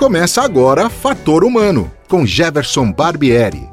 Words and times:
Começa 0.00 0.40
agora 0.40 0.88
Fator 0.88 1.44
Humano, 1.44 1.92
com 2.08 2.24
Jefferson 2.24 2.90
Barbieri. 2.90 3.68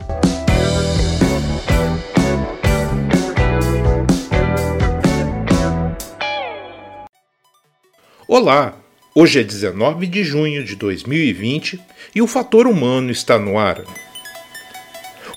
Olá, 8.27 8.75
hoje 9.15 9.39
é 9.39 9.43
19 9.45 10.05
de 10.05 10.25
junho 10.25 10.65
de 10.65 10.75
2020 10.75 11.79
e 12.13 12.21
o 12.21 12.27
Fator 12.27 12.67
Humano 12.67 13.09
está 13.09 13.39
no 13.39 13.57
ar. 13.57 13.81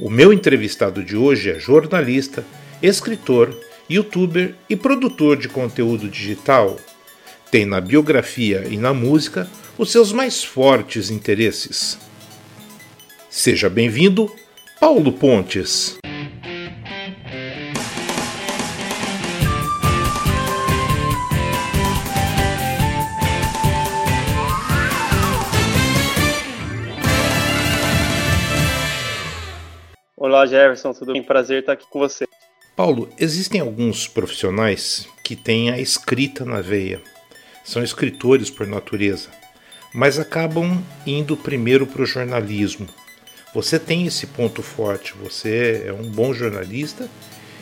O 0.01 0.11
meu 0.11 0.33
entrevistado 0.33 1.05
de 1.05 1.17
hoje 1.17 1.53
é 1.53 1.61
jornalista, 1.61 2.45
escritor, 2.83 3.57
youtuber 3.89 4.57
e 4.69 4.75
produtor 4.75 5.37
de 5.37 5.49
conteúdo 5.49 6.09
digital. 6.09 6.77
Tem 7.49 7.65
na 7.65 7.81
biografia 7.81 8.67
e 8.69 8.77
na 8.77 8.93
música 8.93 9.49
os 9.81 9.91
seus 9.91 10.13
mais 10.13 10.45
fortes 10.45 11.09
interesses. 11.09 11.99
Seja 13.31 13.71
bem-vindo, 13.71 14.31
Paulo 14.79 15.11
Pontes. 15.11 15.97
Olá, 30.15 30.45
Jefferson, 30.45 30.93
tudo 30.93 31.15
bem? 31.15 31.23
Prazer 31.23 31.61
estar 31.61 31.73
aqui 31.73 31.87
com 31.89 32.01
você. 32.01 32.27
Paulo, 32.77 33.09
existem 33.19 33.63
alguns 33.63 34.07
profissionais 34.07 35.09
que 35.25 35.35
têm 35.35 35.71
a 35.71 35.79
escrita 35.79 36.45
na 36.45 36.61
veia. 36.61 37.01
São 37.65 37.83
escritores 37.83 38.51
por 38.51 38.67
natureza 38.67 39.41
mas 39.93 40.19
acabam 40.19 40.83
indo 41.07 41.37
primeiro 41.37 41.87
para 41.87 42.03
o 42.03 42.07
jornalismo. 42.07 42.87
Você 43.53 43.79
tem 43.79 44.07
esse 44.07 44.27
ponto 44.27 44.63
forte, 44.63 45.15
você 45.21 45.85
é 45.87 45.93
um 45.93 46.09
bom 46.09 46.33
jornalista 46.33 47.09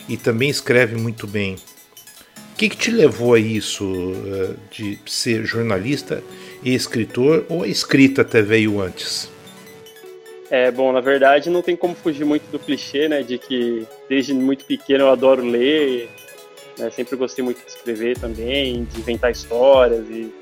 e 0.09 0.17
também 0.17 0.51
escreve 0.51 0.97
muito 0.97 1.27
bem. 1.27 1.55
O 1.55 2.57
que, 2.59 2.69
que 2.69 2.77
te 2.77 2.91
levou 2.91 3.35
a 3.35 3.39
isso, 3.39 4.13
eh, 4.27 4.55
de 4.71 4.99
ser 5.07 5.45
jornalista 5.45 6.23
e 6.63 6.75
escritor, 6.75 7.47
ou 7.49 7.63
a 7.63 7.69
escrita 7.69 8.23
até 8.23 8.43
veio 8.43 8.81
antes? 8.81 9.31
É, 10.51 10.71
bom, 10.71 10.93
na 10.93 11.01
verdade 11.01 11.51
não 11.51 11.63
tem 11.63 11.77
como 11.77 11.95
fugir 11.95 12.25
muito 12.25 12.51
do 12.51 12.59
clichê, 12.59 13.09
né, 13.09 13.23
de 13.23 13.39
que 13.39 13.87
desde 14.09 14.35
muito 14.35 14.65
pequeno 14.65 15.05
eu 15.05 15.11
adoro 15.11 15.45
ler, 15.45 16.11
né, 16.79 16.91
sempre 16.91 17.17
gostei 17.17 17.45
muito 17.45 17.63
de 17.65 17.71
escrever 17.71 18.19
também, 18.19 18.85
de 18.85 19.01
inventar 19.01 19.31
histórias 19.31 20.05
e 20.09 20.33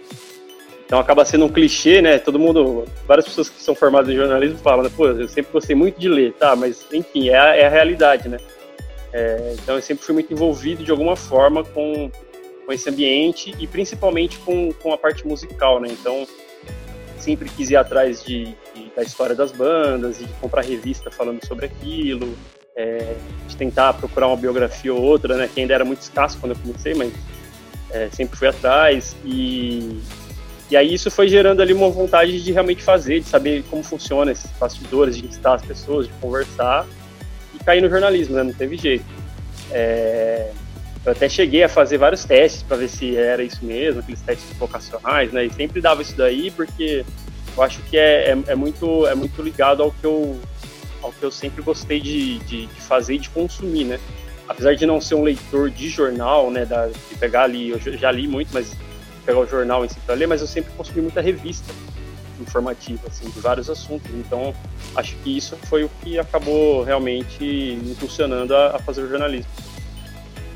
então 0.87 1.01
acaba 1.01 1.25
sendo 1.25 1.45
um 1.45 1.49
clichê, 1.49 2.01
né? 2.01 2.17
Todo 2.17 2.39
mundo, 2.39 2.85
várias 3.09 3.27
pessoas 3.27 3.49
que 3.49 3.61
são 3.61 3.75
formadas 3.75 4.09
em 4.09 4.17
jornalismo 4.17 4.57
falam, 4.59 4.85
né? 4.85 4.91
Pô, 4.97 5.09
eu 5.09 5.27
sempre 5.27 5.53
gostei 5.53 5.75
muito 5.75 5.99
de 5.99 6.09
ler, 6.09 6.33
tá? 6.35 6.55
Mas 6.55 6.87
enfim, 6.93 7.29
é 7.29 7.37
a, 7.37 7.57
é 7.57 7.67
a 7.67 7.69
realidade, 7.69 8.29
né? 8.29 8.39
É, 9.13 9.57
então 9.61 9.75
eu 9.75 9.83
sempre 9.83 10.05
fui 10.05 10.15
muito 10.15 10.33
envolvido 10.33 10.85
de 10.85 10.91
alguma 10.93 11.17
forma 11.17 11.65
com, 11.65 12.09
com 12.65 12.73
esse 12.73 12.89
ambiente 12.89 13.53
e 13.59 13.67
principalmente 13.67 14.39
com, 14.39 14.73
com 14.75 14.93
a 14.93 14.99
parte 14.99 15.27
musical, 15.27 15.81
né? 15.81 15.89
Então 15.91 16.25
sempre 17.19 17.49
quis 17.49 17.71
ir 17.71 17.77
atrás 17.77 18.23
de, 18.23 18.55
de 18.73 18.87
da 18.95 19.03
história 19.03 19.35
das 19.35 19.51
bandas, 19.51 20.19
de 20.19 20.29
comprar 20.41 20.63
revista 20.63 21.11
falando 21.11 21.45
sobre 21.45 21.67
aquilo, 21.67 22.33
é, 22.77 23.17
de 23.49 23.57
tentar 23.57 23.93
procurar 23.95 24.29
uma 24.29 24.37
biografia 24.37 24.95
ou 24.95 25.03
outra, 25.03 25.37
né? 25.37 25.51
Que 25.53 25.63
ainda 25.63 25.75
era 25.75 25.85
muito 25.85 26.03
escasso 26.03 26.39
quando 26.39 26.53
eu 26.53 26.59
comecei, 26.59 26.95
mas 26.95 27.13
é, 27.91 28.09
sempre 28.13 28.39
fui 28.39 28.47
atrás 28.47 29.17
e 29.25 30.01
e 30.71 30.77
aí 30.77 30.95
isso 30.95 31.11
foi 31.11 31.29
gerando 31.29 31.63
ali 31.63 31.73
uma 31.73 31.89
vontade 31.89 32.43
de 32.43 32.53
realmente 32.53 32.83
fazer, 32.83 33.21
de 33.21 33.29
saber 33.29 33.63
como 33.71 33.83
funciona 33.83 34.33
esses 34.33 34.51
bastidores, 34.59 35.15
de 35.15 35.21
entrevistar 35.21 35.55
as 35.55 35.63
pessoas, 35.63 36.07
de 36.07 36.13
conversar 36.15 36.87
e 37.55 37.65
cair 37.65 37.81
no 37.81 37.89
jornalismo, 37.89 38.35
né? 38.35 38.43
Não 38.43 38.53
teve 38.53 38.77
jeito. 38.77 39.05
É... 39.71 40.51
Eu 41.05 41.13
até 41.13 41.29
cheguei 41.29 41.63
a 41.63 41.69
fazer 41.69 41.99
vários 41.99 42.25
testes 42.25 42.65
para 42.65 42.79
ver 42.79 42.89
se 42.89 43.17
era 43.17 43.41
isso 43.41 43.65
mesmo, 43.65 44.01
aqueles 44.01 44.21
testes 44.23 44.57
vocacionais, 44.59 45.33
né? 45.33 45.47
E 45.47 45.53
sempre 45.53 45.81
dava 45.81 46.03
isso 46.03 46.17
daí 46.17 46.51
porque 46.51 47.05
eu 47.57 47.63
acho 47.63 47.81
que 47.83 47.97
é, 47.97 48.33
é, 48.33 48.39
é 48.49 48.55
muito, 48.57 49.07
é 49.07 49.15
muito 49.15 49.41
ligado 49.41 49.85
ao 49.85 49.93
que 49.93 50.05
eu, 50.05 50.37
ao 51.01 51.13
que 51.13 51.23
eu 51.23 51.31
sempre 51.31 51.63
gostei 51.63 52.01
de, 52.01 52.39
de, 52.41 52.67
de 52.67 52.81
fazer 52.81 53.15
e 53.15 53.19
de 53.19 53.31
consumir, 53.31 53.85
né? 53.85 54.01
Apesar 54.49 54.75
de 54.75 54.85
não 54.85 55.01
ser 55.01 55.15
um 55.15 55.23
leitor 55.23 55.71
de 55.71 55.89
jornal, 55.89 56.51
né? 56.51 56.65
Da, 56.65 56.89
de 56.89 57.15
pegar 57.21 57.45
ali, 57.45 57.71
eu 57.71 57.79
já 57.79 58.11
li 58.11 58.27
muito, 58.27 58.51
mas 58.53 58.75
pegar 59.27 59.41
o 59.41 59.47
jornal 59.47 59.85
em 59.85 59.89
si 59.89 59.97
para 60.07 60.15
ler, 60.15 60.27
mas 60.27 60.41
eu 60.41 60.47
sempre 60.47 60.73
consumi 60.77 61.03
muita 61.03 61.21
revista 61.21 61.75
informativa, 62.41 63.01
assim, 63.09 63.29
de 63.29 63.41
vários 63.41 63.69
assuntos. 63.69 64.11
Então, 64.15 64.55
acho 64.95 65.17
que 65.17 65.37
isso 65.37 65.57
foi 65.65 65.85
o 65.85 65.91
que 66.03 66.19
acabou 66.19 66.85
realmente 66.85 67.79
impulsionando 67.91 68.55
a, 68.55 68.77
a 68.77 68.79
fazer 68.79 69.03
o 69.03 69.09
jornalismo. 69.09 69.51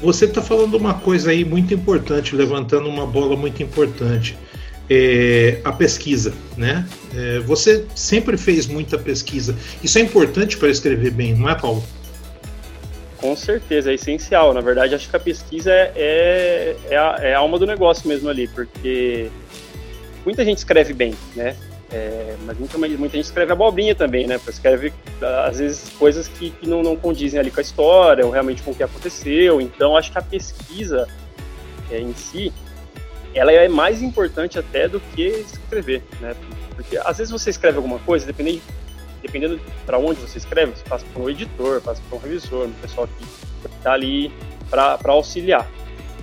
Você 0.01 0.25
está 0.25 0.41
falando 0.41 0.75
uma 0.75 0.95
coisa 0.95 1.31
aí 1.31 1.45
muito 1.45 1.75
importante, 1.75 2.35
levantando 2.35 2.89
uma 2.89 3.07
bola 3.07 3.37
muito 3.37 3.63
importante. 3.63 4.39
É, 4.89 5.61
a 5.63 5.71
pesquisa, 5.73 6.33
né? 6.57 6.89
É, 7.15 7.39
você 7.41 7.85
sempre 7.95 8.37
fez 8.37 8.67
muita 8.67 8.99
pesquisa. 8.99 9.57
Isso 9.83 9.99
é 9.99 10.01
importante 10.01 10.57
para 10.57 10.69
escrever 10.69 11.11
bem, 11.11 11.35
não 11.35 11.49
é, 11.49 11.55
Paulo? 11.55 11.85
Com 13.21 13.37
certeza, 13.37 13.91
é 13.91 13.95
essencial. 13.95 14.55
Na 14.55 14.61
verdade, 14.61 14.95
acho 14.95 15.09
que 15.09 15.17
a 15.17 15.21
pesquisa 15.21 15.71
é, 15.71 15.93
é, 15.95 16.77
é, 16.89 16.97
a, 16.97 17.17
é 17.21 17.35
a 17.35 17.39
alma 17.39 17.59
do 17.59 17.67
negócio 17.67 18.09
mesmo 18.09 18.29
ali, 18.31 18.49
porque 18.49 19.31
muita 20.25 20.45
gente 20.45 20.59
escreve 20.59 20.95
bem, 20.95 21.15
né? 21.37 21.55
É, 21.93 22.37
mas 22.47 22.57
muita, 22.57 22.79
muita 22.79 23.17
gente 23.17 23.27
escreve 23.27 23.53
abobrinha 23.53 23.95
também, 23.95 24.27
né? 24.27 24.41
Escreve, 24.49 24.93
às 25.45 25.59
vezes, 25.59 25.91
coisas 25.99 26.29
que, 26.29 26.51
que 26.51 26.67
não, 26.67 26.83
não, 26.83 26.97
condizem 26.97 27.39
ali 27.39 27.51
com 27.51 27.61
a 27.61 27.63
história, 27.63 28.25
ou 28.25 28.31
realmente 28.31 28.63
com 28.63 28.71
o 28.71 28.75
que 28.75 28.83
aconteceu. 28.83 29.61
Então, 29.61 29.97
acho 29.97 30.11
que 30.11 30.19
a 30.19 30.23
pesquisa 30.23 31.07
é, 31.91 31.99
em 31.99 32.15
si, 32.15 32.53
ela 33.35 33.53
é 33.53 33.69
mais 33.69 34.01
importante 34.03 34.59
até 34.59 34.89
do 34.89 34.99
que 34.99 35.27
escrever, 35.27 36.03
né? 36.21 36.35
Porque, 36.75 36.97
às 36.97 37.19
vezes, 37.19 37.31
você 37.31 37.51
escreve 37.51 37.77
alguma 37.77 37.99
coisa, 37.99 38.25
dependendo 38.25 38.63
dependendo 39.23 39.61
para 39.87 39.99
onde 39.99 40.21
você 40.21 40.39
escreve, 40.39 40.73
você 40.73 40.85
passa 40.89 41.05
por 41.13 41.23
um 41.23 41.31
editor, 41.31 41.81
passa 41.81 42.01
por 42.09 42.17
um 42.17 42.19
revisor, 42.21 42.67
um 42.67 42.73
pessoal 42.73 43.07
que 43.07 43.25
está 43.77 43.93
ali 43.93 44.33
para 44.71 44.99
auxiliar. 45.07 45.69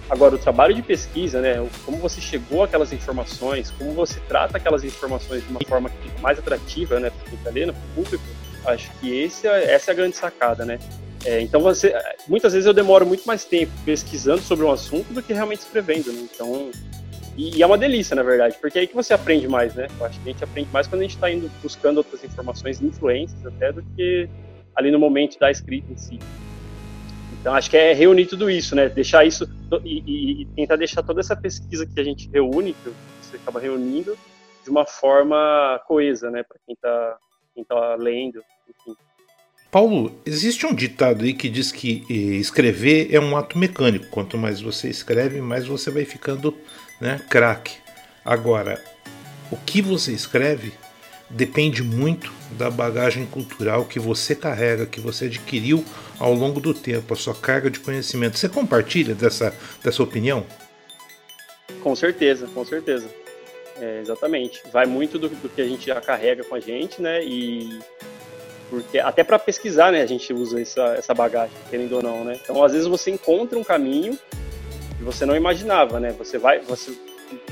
Agora, 0.10 0.36
o 0.36 0.38
trabalho 0.38 0.74
de 0.74 0.82
pesquisa, 0.82 1.42
né, 1.42 1.56
como 1.86 1.98
você 1.98 2.22
chegou 2.22 2.64
àquelas 2.64 2.94
informações, 2.94 3.72
como 3.72 3.92
você 3.92 4.20
trata 4.22 4.58
aquelas 4.58 4.84
informações 4.84 5.44
de 5.44 5.50
uma 5.50 5.60
forma 5.68 5.90
que 5.90 5.98
fica 5.98 6.22
mais 6.22 6.40
atrativa 6.40 7.00
né, 7.00 7.10
para 7.10 7.30
quem 7.30 7.38
está 7.38 7.50
lendo, 7.50 7.74
para 7.74 7.82
o 7.82 8.04
público, 8.04 8.24
acho 8.66 8.90
que 9.00 9.20
esse, 9.20 9.48
é, 9.48 9.74
essa 9.74 9.92
é 9.92 9.94
a 9.94 9.96
grande 9.96 10.16
sacada, 10.16 10.66
né? 10.66 10.80
É, 11.26 11.42
então, 11.42 11.60
você, 11.60 11.94
muitas 12.28 12.54
vezes 12.54 12.66
eu 12.66 12.74
demoro 12.74 13.06
muito 13.06 13.26
mais 13.26 13.44
tempo 13.44 13.72
pesquisando 13.84 14.42
sobre 14.42 14.66
um 14.66 14.72
assunto 14.72 15.14
do 15.14 15.22
que 15.22 15.34
realmente 15.34 15.60
escrevendo, 15.60 16.12
né? 16.14 16.26
Então, 16.34 16.72
e, 17.38 17.58
e, 17.58 17.62
é 17.62 17.66
uma 17.66 17.78
delícia, 17.78 18.16
na 18.16 18.24
verdade, 18.24 18.58
porque 18.60 18.80
é 18.80 18.82
aí 18.82 18.88
que 18.88 18.96
você 18.96 19.14
aprende 19.14 19.48
mais, 19.48 19.76
né? 19.76 19.88
Eu 20.00 20.06
acho 20.06 20.20
que 20.20 20.30
a 20.30 20.32
gente 20.32 20.44
aprende 20.44 20.70
mais 20.74 20.88
quando 20.88 21.02
a 21.02 21.04
gente 21.04 21.16
está 21.16 21.32
indo 21.32 21.50
buscando 21.62 21.98
outras 21.98 22.24
informações, 22.24 22.82
influências 22.82 23.46
até, 23.46 23.72
do 23.72 23.84
que 23.96 24.28
ali 24.76 24.90
no 24.90 25.00
momento 25.00 25.38
da 25.38 25.52
escrita 25.52 25.92
em 25.92 25.98
si. 25.98 26.20
Então, 27.40 27.54
acho 27.54 27.70
que 27.70 27.78
é 27.78 27.94
reunir 27.94 28.26
tudo 28.26 28.50
isso, 28.50 28.76
né? 28.76 28.90
Deixar 28.90 29.26
isso 29.26 29.48
e, 29.84 30.42
e 30.42 30.46
tentar 30.56 30.76
deixar 30.76 31.04
toda 31.04 31.20
essa 31.20 31.36
pesquisa 31.36 31.86
que 31.86 32.00
a 32.00 32.04
gente 32.04 32.30
reúne, 32.30 32.74
que 32.74 32.92
você 33.22 33.38
acaba 33.38 33.60
reunindo, 33.60 34.18
de 34.64 34.70
uma 34.70 34.86
forma 34.86 35.80
coesa, 35.88 36.32
né? 36.32 36.44
Para 36.44 36.58
quem 36.66 36.74
está 36.74 37.18
quem 37.54 37.64
tá 37.64 37.96
lendo, 37.96 38.44
enfim. 38.70 38.96
Paulo, 39.72 40.20
existe 40.26 40.66
um 40.66 40.74
ditado 40.74 41.24
aí 41.24 41.34
que 41.34 41.50
diz 41.50 41.72
que 41.72 42.04
eh, 42.10 42.38
escrever 42.38 43.14
é 43.14 43.20
um 43.20 43.36
ato 43.36 43.58
mecânico. 43.58 44.08
Quanto 44.10 44.38
mais 44.38 44.62
você 44.62 44.90
escreve, 44.90 45.42
mais 45.42 45.66
você 45.66 45.92
vai 45.92 46.06
ficando 46.06 46.56
né. 47.00 47.22
Agora, 48.24 48.84
o 49.52 49.58
que 49.58 49.82
você 49.82 50.12
escreve 50.12 50.74
depende 51.30 51.84
muito 51.84 52.32
da 52.52 52.70
bagagem 52.70 53.26
cultural 53.26 53.86
que 53.86 54.00
você 54.00 54.34
carrega, 54.36 54.86
que 54.86 55.00
você 55.00 55.26
adquiriu 55.26 55.84
ao 56.20 56.34
longo 56.34 56.60
do 56.60 56.74
tempo, 56.74 57.14
a 57.14 57.18
sua 57.18 57.36
carga 57.36 57.70
de 57.70 57.80
conhecimento. 57.80 58.38
Você 58.38 58.48
compartilha 58.50 59.14
dessa, 59.14 59.54
dessa 59.84 60.02
opinião? 60.02 60.46
Com 61.82 61.96
certeza, 61.96 62.48
com 62.48 62.66
certeza. 62.66 63.08
É, 63.80 64.00
exatamente. 64.02 64.62
Vai 64.72 64.86
muito 64.86 65.20
do, 65.20 65.30
do, 65.30 65.50
que 65.50 65.62
a 65.62 65.68
gente 65.68 65.86
já 65.86 66.02
carrega 66.02 66.44
com 66.44 66.56
a 66.56 66.60
gente, 66.60 67.02
né? 67.02 67.24
E 67.24 67.80
porque 68.70 69.00
até 69.00 69.24
para 69.24 69.38
pesquisar, 69.38 69.92
né? 69.92 70.02
A 70.02 70.06
gente 70.06 70.34
usa 70.34 70.60
essa, 70.60 70.96
essa 70.98 71.14
bagagem, 71.14 71.56
querendo 71.70 71.94
ou 71.94 72.02
não, 72.02 72.24
né? 72.24 72.40
Então, 72.42 72.64
às 72.64 72.72
vezes 72.72 72.88
você 72.88 73.12
encontra 73.12 73.58
um 73.58 73.64
caminho 73.64 74.18
que 74.98 75.04
você 75.04 75.26
não 75.26 75.36
imaginava, 75.36 76.00
né? 76.00 76.14
Você 76.18 76.38
vai, 76.38 76.60
você, 76.60 76.92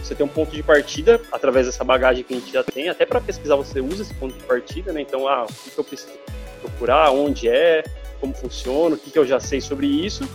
você 0.01 0.15
tem 0.15 0.25
um 0.25 0.29
ponto 0.29 0.51
de 0.51 0.63
partida 0.63 1.21
através 1.31 1.65
dessa 1.65 1.83
bagagem 1.83 2.23
que 2.23 2.33
a 2.33 2.37
gente 2.37 2.51
já 2.51 2.63
tem, 2.63 2.89
até 2.89 3.05
para 3.05 3.21
pesquisar 3.21 3.55
você 3.55 3.79
usa 3.79 4.01
esse 4.01 4.13
ponto 4.15 4.35
de 4.35 4.43
partida, 4.43 4.91
né? 4.91 5.01
Então, 5.01 5.27
ah, 5.27 5.45
o 5.45 5.69
que, 5.69 5.77
eu 5.77 5.83
preciso 5.83 6.11
procurar, 6.61 7.11
onde 7.11 7.47
é, 7.47 7.83
como 8.19 8.33
funciona, 8.33 8.95
o 8.95 8.97
que, 8.97 9.11
que 9.11 9.19
eu 9.19 9.25
já 9.25 9.39
sei 9.39 9.61
sobre 9.61 9.87
isso, 9.87 10.27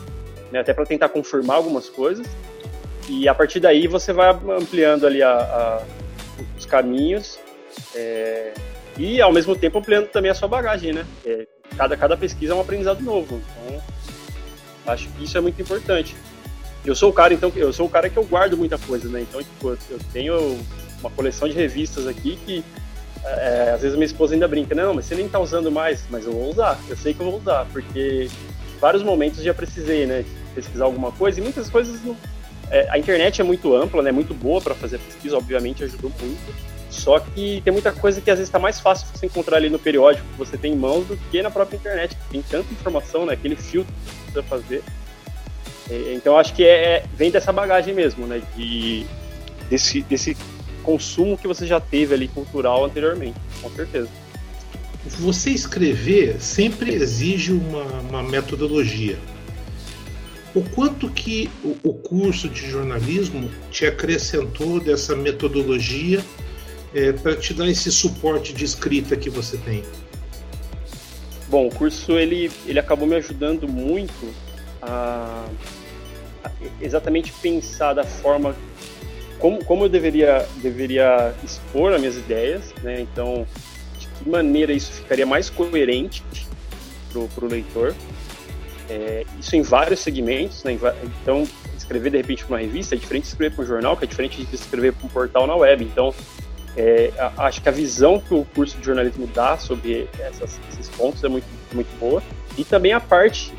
né? 0.52 0.60
Até 0.60 0.72
para 0.72 0.86
tentar 0.86 1.08
confirmar 1.08 1.56
algumas 1.56 1.88
coisas. 1.88 2.26
E 3.08 3.28
a 3.28 3.34
partir 3.34 3.58
daí 3.58 3.88
você 3.88 4.12
vai 4.12 4.30
ampliando 4.30 5.06
ali 5.06 5.22
a, 5.22 5.32
a, 5.32 5.82
os 6.56 6.64
caminhos 6.64 7.38
É, 7.94 8.52
e 8.98 9.20
ao 9.20 9.32
mesmo 9.32 9.56
tempo 9.56 9.78
ampliando 9.78 10.08
também 10.08 10.30
a 10.30 10.34
sua 10.34 10.48
bagagem, 10.48 10.92
né? 10.92 11.06
É, 11.24 11.46
cada, 11.76 11.96
cada 11.96 12.16
pesquisa 12.16 12.52
é 12.52 12.56
um 12.56 12.60
aprendizado 12.60 13.00
novo. 13.02 13.40
Então, 13.64 13.82
acho 14.86 15.08
que 15.08 15.24
isso 15.24 15.38
é 15.38 15.40
muito 15.40 15.60
importante. 15.60 16.14
Eu 16.84 16.94
sou 16.94 17.10
o 17.10 17.12
cara, 17.12 17.34
então, 17.34 17.52
eu 17.54 17.72
sou 17.72 17.86
o 17.86 17.90
cara 17.90 18.08
que 18.08 18.16
eu 18.16 18.24
guardo 18.24 18.56
muita 18.56 18.78
coisa, 18.78 19.08
né? 19.08 19.20
Então, 19.22 19.42
tipo, 19.42 19.76
eu 19.90 19.98
tenho 20.12 20.58
uma 21.00 21.10
coleção 21.10 21.48
de 21.48 21.54
revistas 21.54 22.06
aqui 22.06 22.38
que 22.44 22.64
é, 23.24 23.72
às 23.74 23.82
vezes 23.82 23.96
minha 23.96 24.06
esposa 24.06 24.34
ainda 24.34 24.48
brinca, 24.48 24.74
não, 24.74 24.94
mas 24.94 25.04
você 25.04 25.14
nem 25.14 25.28
tá 25.28 25.38
usando 25.38 25.70
mais, 25.70 26.04
mas 26.08 26.24
eu 26.24 26.32
vou 26.32 26.50
usar, 26.50 26.78
eu 26.88 26.96
sei 26.96 27.12
que 27.12 27.20
eu 27.20 27.30
vou 27.30 27.38
usar, 27.38 27.66
porque 27.72 28.28
vários 28.80 29.02
momentos 29.02 29.42
já 29.42 29.52
precisei, 29.52 30.06
né, 30.06 30.24
pesquisar 30.54 30.84
alguma 30.84 31.12
coisa 31.12 31.38
e 31.38 31.42
muitas 31.42 31.68
coisas 31.68 32.02
não, 32.02 32.16
é, 32.70 32.88
a 32.88 32.98
internet 32.98 33.40
é 33.40 33.44
muito 33.44 33.74
ampla, 33.74 34.02
né, 34.02 34.10
muito 34.10 34.32
boa 34.32 34.60
para 34.60 34.74
fazer 34.74 34.98
pesquisa, 34.98 35.36
obviamente 35.36 35.84
ajudou 35.84 36.10
muito. 36.20 36.70
Só 36.88 37.20
que 37.20 37.60
tem 37.64 37.72
muita 37.72 37.92
coisa 37.92 38.20
que 38.20 38.30
às 38.30 38.38
vezes 38.38 38.48
está 38.48 38.58
mais 38.58 38.80
fácil 38.80 39.06
você 39.14 39.26
encontrar 39.26 39.58
ali 39.58 39.70
no 39.70 39.78
periódico 39.78 40.26
que 40.26 40.38
você 40.38 40.56
tem 40.56 40.72
em 40.72 40.76
mãos 40.76 41.06
do 41.06 41.16
que 41.30 41.40
na 41.40 41.50
própria 41.50 41.76
internet. 41.76 42.16
Tem 42.30 42.42
tanta 42.42 42.72
informação, 42.72 43.24
né, 43.26 43.34
aquele 43.34 43.54
filtro 43.54 43.92
que 43.92 44.10
você 44.10 44.22
precisa 44.22 44.42
fazer. 44.42 44.82
É, 45.90 46.14
então 46.14 46.36
acho 46.36 46.54
que 46.54 46.64
é, 46.64 46.96
é, 46.96 47.04
vem 47.14 47.30
dessa 47.30 47.52
bagagem 47.52 47.92
mesmo, 47.92 48.26
né, 48.26 48.40
de 48.56 49.04
desse, 49.68 50.02
desse 50.02 50.36
consumo 50.82 51.36
que 51.36 51.46
você 51.46 51.66
já 51.66 51.80
teve 51.80 52.14
ali 52.14 52.28
cultural 52.28 52.84
anteriormente, 52.84 53.38
com 53.60 53.70
certeza. 53.70 54.08
Você 55.18 55.50
escrever 55.50 56.40
sempre 56.40 56.94
exige 56.94 57.52
uma, 57.52 57.84
uma 58.00 58.22
metodologia 58.22 59.18
o 60.54 60.62
quanto 60.62 61.08
que 61.08 61.48
o, 61.62 61.94
curso 61.94 62.48
de 62.48 62.68
jornalismo 62.68 63.48
te 63.70 63.86
acrescentou 63.86 64.80
dessa 64.80 65.14
metodologia 65.14 66.24
é, 66.92 67.12
para 67.12 67.36
te 67.36 67.54
dar 67.54 67.68
esse 67.68 67.90
suporte 67.92 68.52
de 68.52 68.64
escrita 68.64 69.16
que 69.16 69.30
você 69.30 69.56
tem? 69.58 69.84
Bom, 71.48 71.68
o 71.68 71.70
curso 71.70 72.12
ele, 72.12 72.50
ele 72.66 72.78
acabou 72.80 73.06
me 73.06 73.14
ajudando 73.14 73.68
muito 73.68 74.34
a 74.82 75.44
exatamente 76.80 77.32
pensar 77.32 77.94
da 77.94 78.04
forma 78.04 78.54
como, 79.38 79.64
como 79.64 79.84
eu 79.84 79.88
deveria, 79.88 80.46
deveria 80.56 81.34
expor 81.42 81.92
as 81.94 82.00
minhas 82.00 82.16
ideias, 82.16 82.74
né? 82.82 83.00
Então, 83.00 83.46
de 83.98 84.06
que 84.06 84.28
maneira 84.28 84.72
isso 84.72 84.92
ficaria 84.92 85.24
mais 85.24 85.48
coerente 85.48 86.22
para 87.34 87.44
o 87.44 87.48
leitor 87.48 87.94
é, 88.90 89.24
isso 89.38 89.54
em 89.54 89.62
vários 89.62 90.00
segmentos, 90.00 90.64
né? 90.64 90.72
Então, 91.22 91.46
escrever 91.76 92.10
de 92.10 92.16
repente 92.16 92.44
para 92.44 92.56
uma 92.56 92.60
revista 92.60 92.94
é 92.94 92.98
diferente 92.98 93.22
de 93.22 93.28
escrever 93.28 93.54
para 93.54 93.64
um 93.64 93.66
jornal, 93.66 93.96
que 93.96 94.04
é 94.04 94.06
diferente 94.08 94.44
de 94.44 94.54
escrever 94.54 94.92
para 94.92 95.06
um 95.06 95.08
portal 95.08 95.46
na 95.46 95.54
web. 95.54 95.84
Então, 95.84 96.12
é, 96.76 97.12
acho 97.38 97.62
que 97.62 97.68
a 97.68 97.72
visão 97.72 98.20
que 98.20 98.34
o 98.34 98.44
curso 98.44 98.76
de 98.78 98.84
jornalismo 98.84 99.28
dá 99.28 99.56
sobre 99.56 100.08
essas, 100.18 100.58
esses 100.72 100.88
pontos 100.88 101.22
é 101.22 101.28
muito, 101.28 101.46
muito 101.72 101.88
boa. 102.00 102.22
E 102.58 102.64
também 102.64 102.92
a 102.92 103.00
parte 103.00 103.52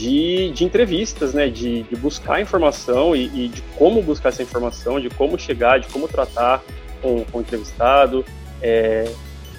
de, 0.00 0.50
de 0.50 0.64
entrevistas, 0.64 1.34
né? 1.34 1.48
De, 1.48 1.82
de 1.82 1.96
buscar 1.96 2.40
informação 2.40 3.14
e, 3.14 3.26
e, 3.26 3.48
de 3.48 3.62
como 3.76 4.02
buscar 4.02 4.30
essa 4.30 4.42
informação, 4.42 4.98
de 4.98 5.10
como 5.10 5.38
chegar, 5.38 5.78
de 5.78 5.88
como 5.88 6.08
tratar 6.08 6.62
com, 7.02 7.22
com 7.24 7.38
o 7.38 7.40
entrevistado, 7.42 8.24
é, 8.62 9.10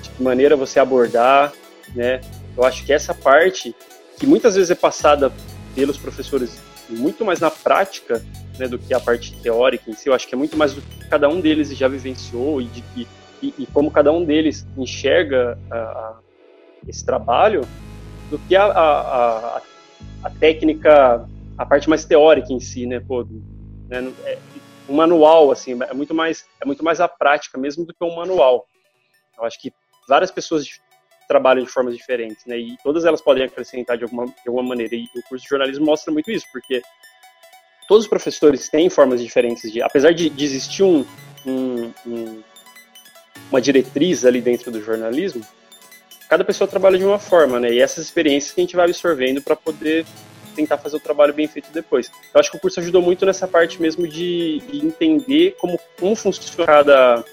de 0.02 0.10
que 0.10 0.24
maneira 0.24 0.56
você 0.56 0.80
abordar, 0.80 1.54
né? 1.96 2.22
Eu 2.58 2.64
acho 2.64 2.84
que 2.84 2.92
essa 2.92 3.14
parte 3.14 3.76
que 4.18 4.26
muitas 4.26 4.56
vezes 4.56 4.72
é 4.72 4.76
passada 4.76 5.32
pelos 5.76 5.98
professores 5.98 6.60
muito 6.90 7.24
mais 7.24 7.40
na 7.40 7.50
prática 7.50 8.22
né, 8.60 8.68
do 8.68 8.78
que 8.78 8.94
a 8.94 9.00
parte 9.00 9.34
teórica 9.38 9.90
em 9.90 9.94
si. 9.94 10.10
Eu 10.10 10.14
acho 10.14 10.28
que 10.28 10.36
é 10.36 10.38
muito 10.38 10.58
mais 10.58 10.74
do 10.74 10.82
que 10.82 11.06
cada 11.08 11.30
um 11.30 11.40
deles 11.40 11.76
já 11.76 11.88
vivenciou 11.88 12.62
e 12.62 12.66
de 12.66 13.08
e, 13.42 13.54
e 13.58 13.66
como 13.68 13.90
cada 13.90 14.12
um 14.12 14.24
deles 14.24 14.68
enxerga 14.78 15.58
esse 16.88 17.04
trabalho 17.04 17.62
do 18.30 18.38
que 18.38 18.56
a, 18.56 18.66
a, 18.66 19.62
a, 20.24 20.30
técnica, 20.30 21.28
a 21.58 21.66
parte 21.66 21.90
mais 21.90 22.06
teórica 22.06 22.52
em 22.52 22.60
si, 22.60 22.86
né? 22.86 23.00
Pô, 23.00 23.26
né, 23.88 24.12
é, 24.26 24.38
um 24.90 24.96
manual 24.96 25.52
assim 25.52 25.78
é 25.84 25.94
muito 25.94 26.14
mais 26.14 26.46
é 26.60 26.66
muito 26.66 26.84
mais 26.84 27.00
a 27.00 27.08
prática 27.08 27.58
mesmo 27.58 27.86
do 27.86 27.94
que 27.94 28.04
um 28.04 28.16
manual. 28.16 28.66
Eu 29.38 29.46
acho 29.46 29.60
que 29.60 29.74
várias 30.08 30.32
pessoas 30.32 30.68
trabalham 31.28 31.64
de 31.64 31.70
formas 31.70 31.96
diferentes, 31.96 32.46
né? 32.46 32.58
E 32.58 32.78
todas 32.84 33.06
elas 33.06 33.22
podem 33.22 33.44
acrescentar 33.44 33.98
de 33.98 34.04
alguma, 34.04 34.26
de 34.26 34.48
alguma 34.48 34.68
maneira. 34.68 34.96
E 34.96 35.06
o 35.16 35.24
curso 35.30 35.44
de 35.44 35.50
jornalismo 35.50 35.86
mostra 35.86 36.12
muito 36.12 36.30
isso, 36.30 36.46
porque 36.52 36.82
todos 37.88 38.04
os 38.04 38.10
professores 38.10 38.68
têm 38.68 38.90
formas 38.90 39.22
diferentes 39.22 39.72
de, 39.72 39.82
apesar 39.82 40.14
de, 40.14 40.30
de 40.30 40.44
existir 40.44 40.84
um, 40.84 41.06
um, 41.46 41.94
um, 42.06 42.44
uma 43.50 43.62
diretriz 43.62 44.26
ali 44.26 44.42
dentro 44.42 44.72
do 44.72 44.82
jornalismo, 44.82 45.42
cada 46.32 46.46
pessoa 46.46 46.66
trabalha 46.66 46.98
de 46.98 47.04
uma 47.04 47.20
forma, 47.20 47.60
né? 47.60 47.74
E 47.74 47.82
essas 47.82 48.06
experiências 48.06 48.54
que 48.54 48.62
a 48.62 48.64
gente 48.64 48.74
vai 48.74 48.86
absorvendo 48.86 49.42
para 49.42 49.54
poder 49.54 50.06
tentar 50.56 50.78
fazer 50.78 50.96
o 50.96 51.00
trabalho 51.02 51.34
bem 51.34 51.46
feito 51.46 51.70
depois. 51.74 52.10
Eu 52.34 52.40
acho 52.40 52.50
que 52.50 52.56
o 52.56 52.60
curso 52.60 52.80
ajudou 52.80 53.02
muito 53.02 53.26
nessa 53.26 53.50
parte 53.50 53.82
mesmo 53.82 54.08
de, 54.08 54.62
de 54.62 54.86
entender 54.86 55.58
como, 55.60 55.78
como 56.00 56.16
funciona 56.16 56.66
cada 56.66 57.26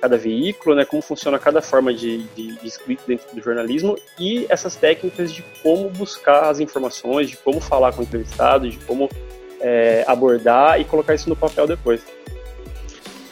cada 0.00 0.16
veículo, 0.16 0.76
né, 0.76 0.84
como 0.84 1.02
funciona 1.02 1.36
cada 1.40 1.60
forma 1.60 1.92
de, 1.92 2.18
de, 2.36 2.54
de, 2.54 2.68
escrita 2.68 3.02
dentro 3.08 3.34
do 3.34 3.42
jornalismo 3.42 3.98
e 4.16 4.46
essas 4.48 4.76
técnicas 4.76 5.32
de 5.32 5.42
como 5.60 5.90
buscar 5.90 6.48
as 6.48 6.60
informações, 6.60 7.30
de 7.30 7.36
como 7.36 7.60
falar 7.60 7.92
com 7.92 8.02
o 8.02 8.04
entrevistado, 8.04 8.70
de 8.70 8.76
como 8.86 9.08
é, 9.60 10.04
abordar 10.06 10.80
e 10.80 10.84
colocar 10.84 11.16
isso 11.16 11.28
no 11.28 11.34
papel 11.34 11.66
depois. 11.66 12.00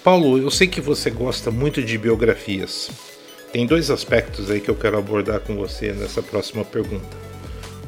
Paulo, 0.03 0.37
eu 0.37 0.51
sei 0.51 0.67
que 0.67 0.81
você 0.81 1.09
gosta 1.09 1.53
muito 1.53 1.81
de 1.81 1.97
biografias. 1.97 3.16
Tem 3.57 3.65
dois 3.65 3.91
aspectos 3.91 4.51
aí 4.51 4.61
que 4.61 4.69
eu 4.69 4.75
quero 4.75 4.99
abordar 4.99 5.41
com 5.41 5.57
você 5.57 5.91
nessa 5.91 6.21
próxima 6.21 6.63
pergunta. 6.63 7.17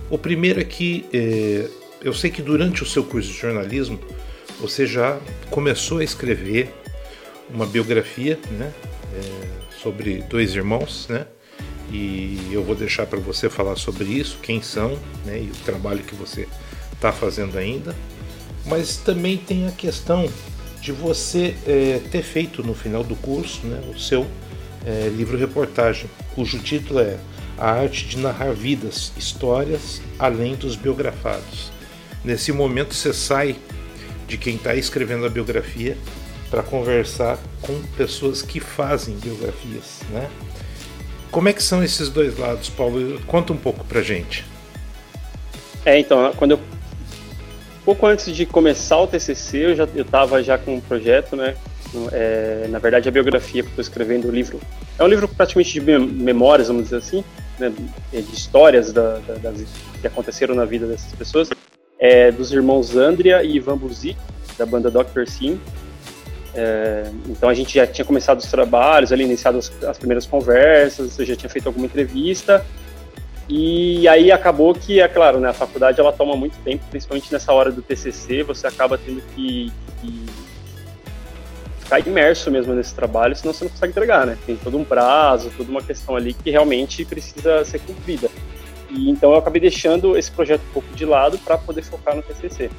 O 0.09 0.17
primeiro 0.17 0.59
é 0.59 0.65
que 0.65 1.05
é, 1.12 1.69
eu 2.03 2.15
sei 2.15 2.31
que 2.31 2.41
durante 2.41 2.82
o 2.82 2.87
seu 2.87 3.05
curso 3.05 3.31
de 3.31 3.37
jornalismo 3.37 4.00
você 4.59 4.87
já 4.87 5.20
começou 5.50 5.99
a 5.99 6.05
escrever 6.05 6.75
uma 7.50 7.67
biografia, 7.67 8.38
né, 8.53 8.73
é, 9.15 9.76
sobre 9.82 10.23
dois 10.23 10.55
irmãos, 10.55 11.06
né, 11.06 11.26
e 11.93 12.49
eu 12.50 12.64
vou 12.64 12.75
deixar 12.75 13.05
para 13.05 13.21
você 13.21 13.50
falar 13.50 13.76
sobre 13.76 14.06
isso, 14.06 14.38
quem 14.43 14.62
são, 14.62 14.99
né, 15.26 15.38
e 15.38 15.50
o 15.50 15.64
trabalho 15.67 16.03
que 16.03 16.14
você 16.14 16.49
está 16.94 17.12
fazendo 17.12 17.59
ainda. 17.59 17.94
Mas 18.64 18.97
também 18.97 19.37
tem 19.37 19.67
a 19.67 19.73
questão 19.73 20.32
de 20.81 20.93
você 20.93 21.55
é, 21.67 22.00
ter 22.11 22.23
feito 22.23 22.62
no 22.62 22.73
final 22.73 23.04
do 23.04 23.14
curso, 23.16 23.66
né, 23.66 23.83
o 23.95 23.99
seu 23.99 24.26
é, 24.88 25.09
livro-reportagem, 25.11 26.09
cujo 26.35 26.59
título 26.59 27.00
é 27.00 27.18
A 27.59 27.73
Arte 27.73 28.07
de 28.07 28.16
Narrar 28.16 28.52
Vidas, 28.52 29.12
Histórias 29.18 30.00
Além 30.18 30.54
dos 30.54 30.76
Biografados. 30.76 31.71
Nesse 32.25 32.52
momento 32.52 32.95
você 32.95 33.12
sai 33.12 33.57
de 34.26 34.38
quem 34.38 34.57
está 34.57 34.75
escrevendo 34.75 35.26
a 35.26 35.28
biografia 35.28 35.97
para 36.50 36.62
conversar 36.62 37.38
com 37.61 37.78
pessoas 37.99 38.40
que 38.40 38.61
fazem 38.61 39.14
biografias, 39.16 40.00
né? 40.11 40.30
Como 41.30 41.50
é 41.50 41.52
que 41.52 41.62
são 41.62 41.85
esses 41.85 42.09
dois 42.09 42.38
lados, 42.38 42.71
Paulo? 42.71 43.21
Conta 43.26 43.52
um 43.52 43.57
pouco 43.57 43.85
pra 43.85 44.00
gente. 44.00 44.47
É, 45.85 45.99
então, 45.99 46.33
quando 46.37 46.52
eu 46.52 46.61
pouco 47.85 48.07
antes 48.07 48.35
de 48.35 48.47
começar 48.47 48.99
o 48.99 49.07
TCC, 49.07 49.59
eu 49.59 49.76
já 49.76 49.88
eu 49.95 50.42
já 50.42 50.57
com 50.57 50.76
um 50.76 50.80
projeto, 50.80 51.37
né? 51.37 51.54
É, 52.12 52.66
na 52.68 52.78
verdade, 52.78 53.09
a 53.09 53.12
biografia 53.12 53.62
que 53.62 53.68
estou 53.71 53.83
escrevendo 53.83 54.28
o 54.28 54.30
livro 54.30 54.61
é 54.99 55.02
um 55.02 55.07
livro 55.07 55.26
praticamente 55.26 55.80
de 55.80 55.99
memórias, 55.99 56.68
vamos 56.68 56.85
dizer 56.85 56.97
assim, 56.97 57.25
né, 57.59 57.73
de 58.12 58.35
histórias 58.35 58.92
da, 58.92 59.18
da, 59.18 59.35
das, 59.35 59.64
que 60.00 60.07
aconteceram 60.07 60.54
na 60.54 60.64
vida 60.64 60.87
dessas 60.87 61.12
pessoas, 61.12 61.49
é, 61.99 62.30
dos 62.30 62.52
irmãos 62.52 62.95
Andrea 62.95 63.42
e 63.42 63.57
Ivan 63.57 63.78
Buzik, 63.78 64.18
da 64.59 64.66
banda 64.66 64.90
Dr. 64.90 65.26
Sim, 65.26 65.59
é, 66.54 67.11
então 67.28 67.49
a 67.49 67.54
gente 67.54 67.75
já 67.75 67.87
tinha 67.87 68.04
começado 68.04 68.38
os 68.38 68.50
trabalhos, 68.50 69.12
ali 69.12 69.25
iniciado 69.25 69.59
as, 69.59 69.73
as, 69.85 69.97
primeiras 69.97 70.26
conversas, 70.26 71.18
eu 71.18 71.25
já 71.25 71.37
tinha 71.37 71.49
feito 71.49 71.66
alguma 71.66 71.87
entrevista 71.87 72.64
e 73.49 74.07
aí 74.09 74.30
acabou 74.30 74.75
que, 74.75 75.00
é 75.00 75.09
claro, 75.09 75.40
né, 75.40 75.49
a 75.49 75.52
faculdade 75.52 76.00
ela 76.00 76.12
toma 76.12 76.37
muito 76.37 76.57
tempo, 76.64 76.85
principalmente 76.90 77.33
nessa 77.33 77.52
hora 77.52 77.71
do 77.71 77.80
TCC, 77.80 78.42
você 78.42 78.66
acaba 78.66 78.99
tendo 78.99 79.23
que, 79.35 79.73
que 80.00 80.26
ficar 81.88 82.07
imerso 82.07 82.50
mesmo 82.50 82.75
nesse 82.75 82.95
trabalho, 82.95 83.35
senão 83.35 83.54
você 83.54 83.64
não 83.64 83.71
consegue 83.71 83.92
entregar, 83.92 84.26
né? 84.26 84.37
Tem 84.45 84.57
todo 84.57 84.76
um 84.76 84.85
prazo, 84.85 85.50
toda 85.57 85.71
uma 85.71 85.83
questão 85.83 86.14
ali 86.14 86.35
que 86.35 86.50
realmente 86.50 87.02
precisa 87.04 87.64
ser 87.64 87.78
cumprida. 87.80 88.28
E 88.90 89.09
então 89.11 89.33
eu 89.33 89.38
acabei 89.38 89.61
deixando 89.61 90.16
esse 90.16 90.30
projeto 90.30 90.61
um 90.68 90.73
pouco 90.75 90.95
de 90.95 91.07
lado 91.07 91.38
para 91.38 91.57
poder 91.57 91.83
focar 91.83 92.14
no 92.14 92.23
TCC. 92.23 92.71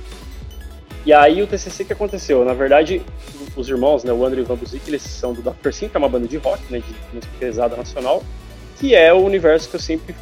E 1.05 1.11
aí 1.11 1.41
o 1.41 1.47
TCC 1.47 1.85
que 1.85 1.93
aconteceu? 1.93 2.45
Na 2.45 2.53
verdade, 2.53 3.01
os 3.55 3.67
irmãos, 3.67 4.03
né, 4.03 4.13
o 4.13 4.23
André 4.23 4.41
e 4.41 4.43
o 4.43 4.45
Van 4.45 4.55
Buzik, 4.55 4.87
eles 4.87 5.01
são 5.01 5.33
do 5.33 5.41
Dr. 5.41 5.71
Sim, 5.71 5.89
que 5.89 5.97
é 5.97 5.99
uma 5.99 6.09
banda 6.09 6.27
de 6.27 6.37
rock, 6.37 6.61
né, 6.69 6.79
de 6.79 6.95
música 7.13 7.33
pesada 7.39 7.75
nacional, 7.75 8.23
que 8.79 8.93
é 8.93 9.11
o 9.11 9.17
universo 9.17 9.69
que 9.69 9.75
eu 9.75 9.79
sempre 9.79 10.15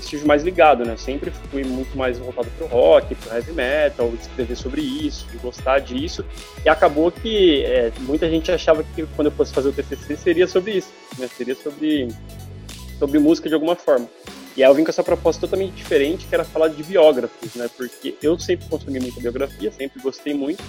estive 0.00 0.26
mais 0.26 0.42
ligado, 0.42 0.84
né? 0.84 0.96
Sempre 0.96 1.30
fui 1.50 1.64
muito 1.64 1.96
mais 1.96 2.18
voltado 2.18 2.48
pro 2.56 2.66
rock, 2.66 3.14
pro 3.14 3.34
heavy 3.34 3.52
metal, 3.52 4.12
escrever 4.20 4.56
sobre 4.56 4.80
isso, 4.80 5.26
de 5.28 5.38
gostar 5.38 5.80
disso. 5.80 6.24
E 6.64 6.68
acabou 6.68 7.10
que 7.10 7.64
é, 7.64 7.92
muita 8.00 8.28
gente 8.28 8.50
achava 8.50 8.82
que 8.82 9.06
quando 9.16 9.26
eu 9.26 9.32
fosse 9.32 9.52
fazer 9.52 9.68
o 9.68 9.72
TCC 9.72 10.16
seria 10.16 10.46
sobre 10.46 10.72
isso, 10.72 10.92
né? 11.18 11.28
Seria 11.28 11.54
sobre, 11.54 12.08
sobre 12.98 13.18
música 13.18 13.48
de 13.48 13.54
alguma 13.54 13.76
forma. 13.76 14.08
E 14.56 14.64
aí 14.64 14.68
eu 14.68 14.74
vim 14.74 14.82
com 14.82 14.90
essa 14.90 15.04
proposta 15.04 15.42
totalmente 15.42 15.74
diferente, 15.74 16.26
que 16.26 16.34
era 16.34 16.44
falar 16.44 16.68
de 16.68 16.82
biógrafos, 16.82 17.54
né? 17.54 17.70
Porque 17.76 18.16
eu 18.20 18.38
sempre 18.38 18.66
consumi 18.68 18.98
muita 18.98 19.20
biografia, 19.20 19.70
sempre 19.70 20.02
gostei 20.02 20.34
muito. 20.34 20.62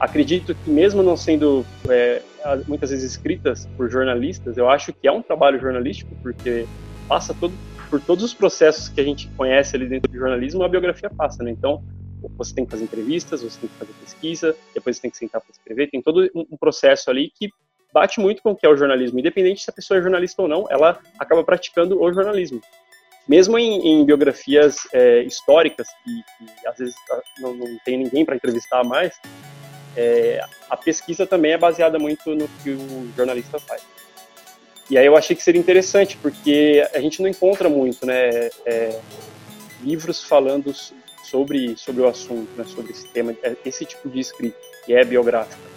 Acredito 0.00 0.54
que 0.54 0.70
mesmo 0.70 1.02
não 1.02 1.16
sendo 1.16 1.66
é, 1.88 2.22
muitas 2.66 2.90
vezes 2.90 3.10
escritas 3.10 3.68
por 3.76 3.90
jornalistas, 3.90 4.56
eu 4.56 4.68
acho 4.70 4.92
que 4.92 5.06
é 5.06 5.12
um 5.12 5.20
trabalho 5.20 5.60
jornalístico, 5.60 6.14
porque 6.22 6.66
passa 7.08 7.34
todo, 7.34 7.52
por 7.88 8.00
todos 8.00 8.24
os 8.24 8.34
processos 8.34 8.88
que 8.88 9.00
a 9.00 9.04
gente 9.04 9.28
conhece 9.36 9.76
ali 9.76 9.86
dentro 9.86 10.10
do 10.10 10.18
jornalismo, 10.18 10.62
a 10.62 10.68
biografia 10.68 11.10
passa, 11.10 11.42
né? 11.42 11.50
Então, 11.50 11.82
você 12.36 12.54
tem 12.54 12.64
que 12.64 12.70
fazer 12.70 12.84
entrevistas, 12.84 13.42
você 13.42 13.58
tem 13.60 13.68
que 13.68 13.76
fazer 13.76 13.92
pesquisa, 14.00 14.56
depois 14.74 14.96
você 14.96 15.02
tem 15.02 15.10
que 15.10 15.16
sentar 15.16 15.40
para 15.40 15.50
escrever, 15.50 15.90
tem 15.90 16.02
todo 16.02 16.28
um 16.34 16.56
processo 16.56 17.10
ali 17.10 17.30
que 17.34 17.48
bate 17.92 18.20
muito 18.20 18.42
com 18.42 18.50
o 18.50 18.56
que 18.56 18.66
é 18.66 18.68
o 18.68 18.76
jornalismo. 18.76 19.18
Independente 19.18 19.62
se 19.62 19.70
a 19.70 19.72
pessoa 19.72 19.98
é 19.98 20.02
jornalista 20.02 20.42
ou 20.42 20.48
não, 20.48 20.66
ela 20.70 21.00
acaba 21.18 21.42
praticando 21.44 22.00
o 22.00 22.12
jornalismo. 22.12 22.60
Mesmo 23.28 23.58
em, 23.58 23.86
em 23.86 24.04
biografias 24.04 24.78
é, 24.92 25.22
históricas, 25.22 25.86
que, 26.02 26.22
que, 26.38 26.66
às 26.66 26.78
vezes 26.78 26.94
ah, 27.12 27.20
não, 27.40 27.54
não 27.54 27.78
tem 27.84 27.98
ninguém 27.98 28.24
para 28.24 28.36
entrevistar 28.36 28.82
mais, 28.84 29.14
é, 29.96 30.40
a 30.70 30.76
pesquisa 30.76 31.26
também 31.26 31.52
é 31.52 31.58
baseada 31.58 31.98
muito 31.98 32.34
no 32.34 32.48
que 32.62 32.70
o 32.70 33.12
jornalista 33.16 33.58
faz. 33.58 33.82
E 34.90 34.96
aí 34.96 35.04
eu 35.04 35.16
achei 35.16 35.36
que 35.36 35.42
seria 35.42 35.60
interessante, 35.60 36.16
porque 36.16 36.86
a 36.94 37.00
gente 37.00 37.20
não 37.20 37.28
encontra 37.28 37.68
muito, 37.68 38.06
né, 38.06 38.48
é, 38.64 38.98
livros 39.82 40.22
falando 40.22 40.74
sobre, 41.22 41.76
sobre 41.76 42.02
o 42.02 42.08
assunto, 42.08 42.48
né, 42.56 42.64
sobre 42.64 42.92
esse 42.92 43.06
tema, 43.08 43.34
é, 43.42 43.54
esse 43.64 43.84
tipo 43.84 44.08
de 44.08 44.20
escrita, 44.20 44.56
que 44.86 44.94
é 44.94 45.04
biográfica. 45.04 45.68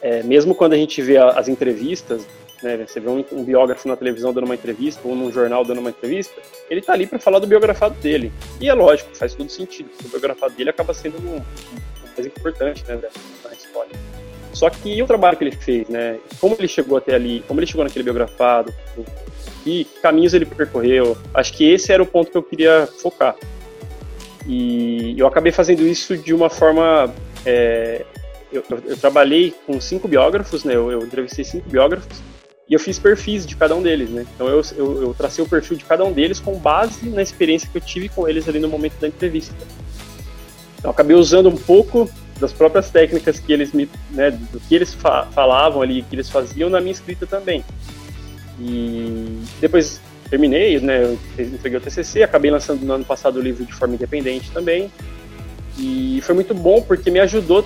É, 0.00 0.22
mesmo 0.22 0.54
quando 0.54 0.72
a 0.72 0.76
gente 0.76 1.02
vê 1.02 1.18
as 1.18 1.46
entrevistas, 1.46 2.26
né, 2.62 2.86
você 2.86 3.00
vê 3.00 3.08
um, 3.10 3.22
um, 3.32 3.44
biógrafo 3.44 3.86
na 3.86 3.96
televisão 3.96 4.32
dando 4.32 4.44
uma 4.44 4.54
entrevista, 4.54 5.00
ou 5.04 5.14
num 5.14 5.30
jornal 5.30 5.62
dando 5.62 5.80
uma 5.80 5.90
entrevista, 5.90 6.40
ele 6.70 6.80
está 6.80 6.94
ali 6.94 7.06
para 7.06 7.18
falar 7.18 7.38
do 7.38 7.46
biografado 7.46 7.94
dele. 8.00 8.32
E 8.58 8.68
é 8.68 8.72
lógico, 8.72 9.14
faz 9.14 9.34
todo 9.34 9.50
sentido, 9.50 9.90
porque 9.90 10.06
o 10.06 10.10
biografado 10.10 10.54
dele 10.54 10.70
acaba 10.70 10.94
sendo 10.94 11.18
um, 11.18 11.34
uma 11.36 12.14
coisa 12.14 12.28
importante 12.28 12.82
né, 12.88 12.96
da 12.96 13.52
história. 13.52 14.09
Só 14.52 14.68
que 14.68 15.00
o 15.02 15.06
trabalho 15.06 15.36
que 15.36 15.44
ele 15.44 15.56
fez, 15.56 15.88
né? 15.88 16.18
Como 16.40 16.56
ele 16.58 16.68
chegou 16.68 16.98
até 16.98 17.14
ali, 17.14 17.44
como 17.46 17.60
ele 17.60 17.66
chegou 17.66 17.84
naquele 17.84 18.02
biografado, 18.02 18.72
e 19.64 19.84
caminhos 20.02 20.34
ele 20.34 20.46
percorreu, 20.46 21.16
acho 21.34 21.52
que 21.52 21.70
esse 21.70 21.92
era 21.92 22.02
o 22.02 22.06
ponto 22.06 22.30
que 22.30 22.36
eu 22.36 22.42
queria 22.42 22.88
focar. 23.00 23.36
E 24.46 25.14
eu 25.18 25.26
acabei 25.26 25.52
fazendo 25.52 25.86
isso 25.86 26.16
de 26.16 26.32
uma 26.32 26.48
forma. 26.48 27.12
É, 27.44 28.04
eu, 28.52 28.64
eu, 28.68 28.82
eu, 28.86 28.96
trabalhei 28.96 29.54
com 29.66 29.80
cinco 29.80 30.08
biógrafos, 30.08 30.64
né? 30.64 30.74
Eu, 30.74 30.90
eu, 30.90 31.00
entrevistei 31.04 31.44
cinco 31.44 31.68
biógrafos 31.68 32.20
e 32.68 32.74
eu 32.74 32.80
fiz 32.80 32.98
perfis 32.98 33.46
de 33.46 33.54
cada 33.54 33.74
um 33.74 33.82
deles, 33.82 34.10
né? 34.10 34.26
Então 34.34 34.48
eu, 34.48 34.62
eu, 34.76 35.14
tracei 35.14 35.44
o 35.44 35.48
perfil 35.48 35.76
de 35.76 35.84
cada 35.84 36.04
um 36.04 36.12
deles 36.12 36.40
com 36.40 36.54
base 36.54 37.08
na 37.08 37.22
experiência 37.22 37.68
que 37.70 37.76
eu 37.76 37.82
tive 37.82 38.08
com 38.08 38.28
eles 38.28 38.48
ali 38.48 38.58
no 38.58 38.68
momento 38.68 38.98
da 38.98 39.08
entrevista. 39.08 39.54
Então 40.78 40.90
acabei 40.90 41.14
usando 41.14 41.48
um 41.48 41.56
pouco 41.56 42.10
das 42.40 42.52
próprias 42.52 42.90
técnicas 42.90 43.38
que 43.38 43.52
eles 43.52 43.72
me, 43.72 43.88
né, 44.10 44.30
do 44.30 44.58
que 44.60 44.74
eles 44.74 44.94
fa 44.94 45.26
falavam 45.26 45.82
ali, 45.82 46.02
que 46.02 46.16
eles 46.16 46.30
faziam 46.30 46.70
na 46.70 46.80
minha 46.80 46.92
escrita 46.92 47.26
também. 47.26 47.64
E 48.58 49.38
depois 49.60 50.00
terminei, 50.28 50.80
né, 50.80 51.16
entreguei 51.38 51.78
o 51.78 51.80
TCC, 51.80 52.22
acabei 52.22 52.50
lançando 52.50 52.84
no 52.84 52.94
ano 52.94 53.04
passado 53.04 53.38
o 53.38 53.42
livro 53.42 53.64
de 53.64 53.72
forma 53.72 53.94
independente 53.94 54.50
também. 54.50 54.90
E 55.78 56.20
foi 56.22 56.34
muito 56.34 56.54
bom 56.54 56.82
porque 56.82 57.10
me 57.10 57.20
ajudou 57.20 57.64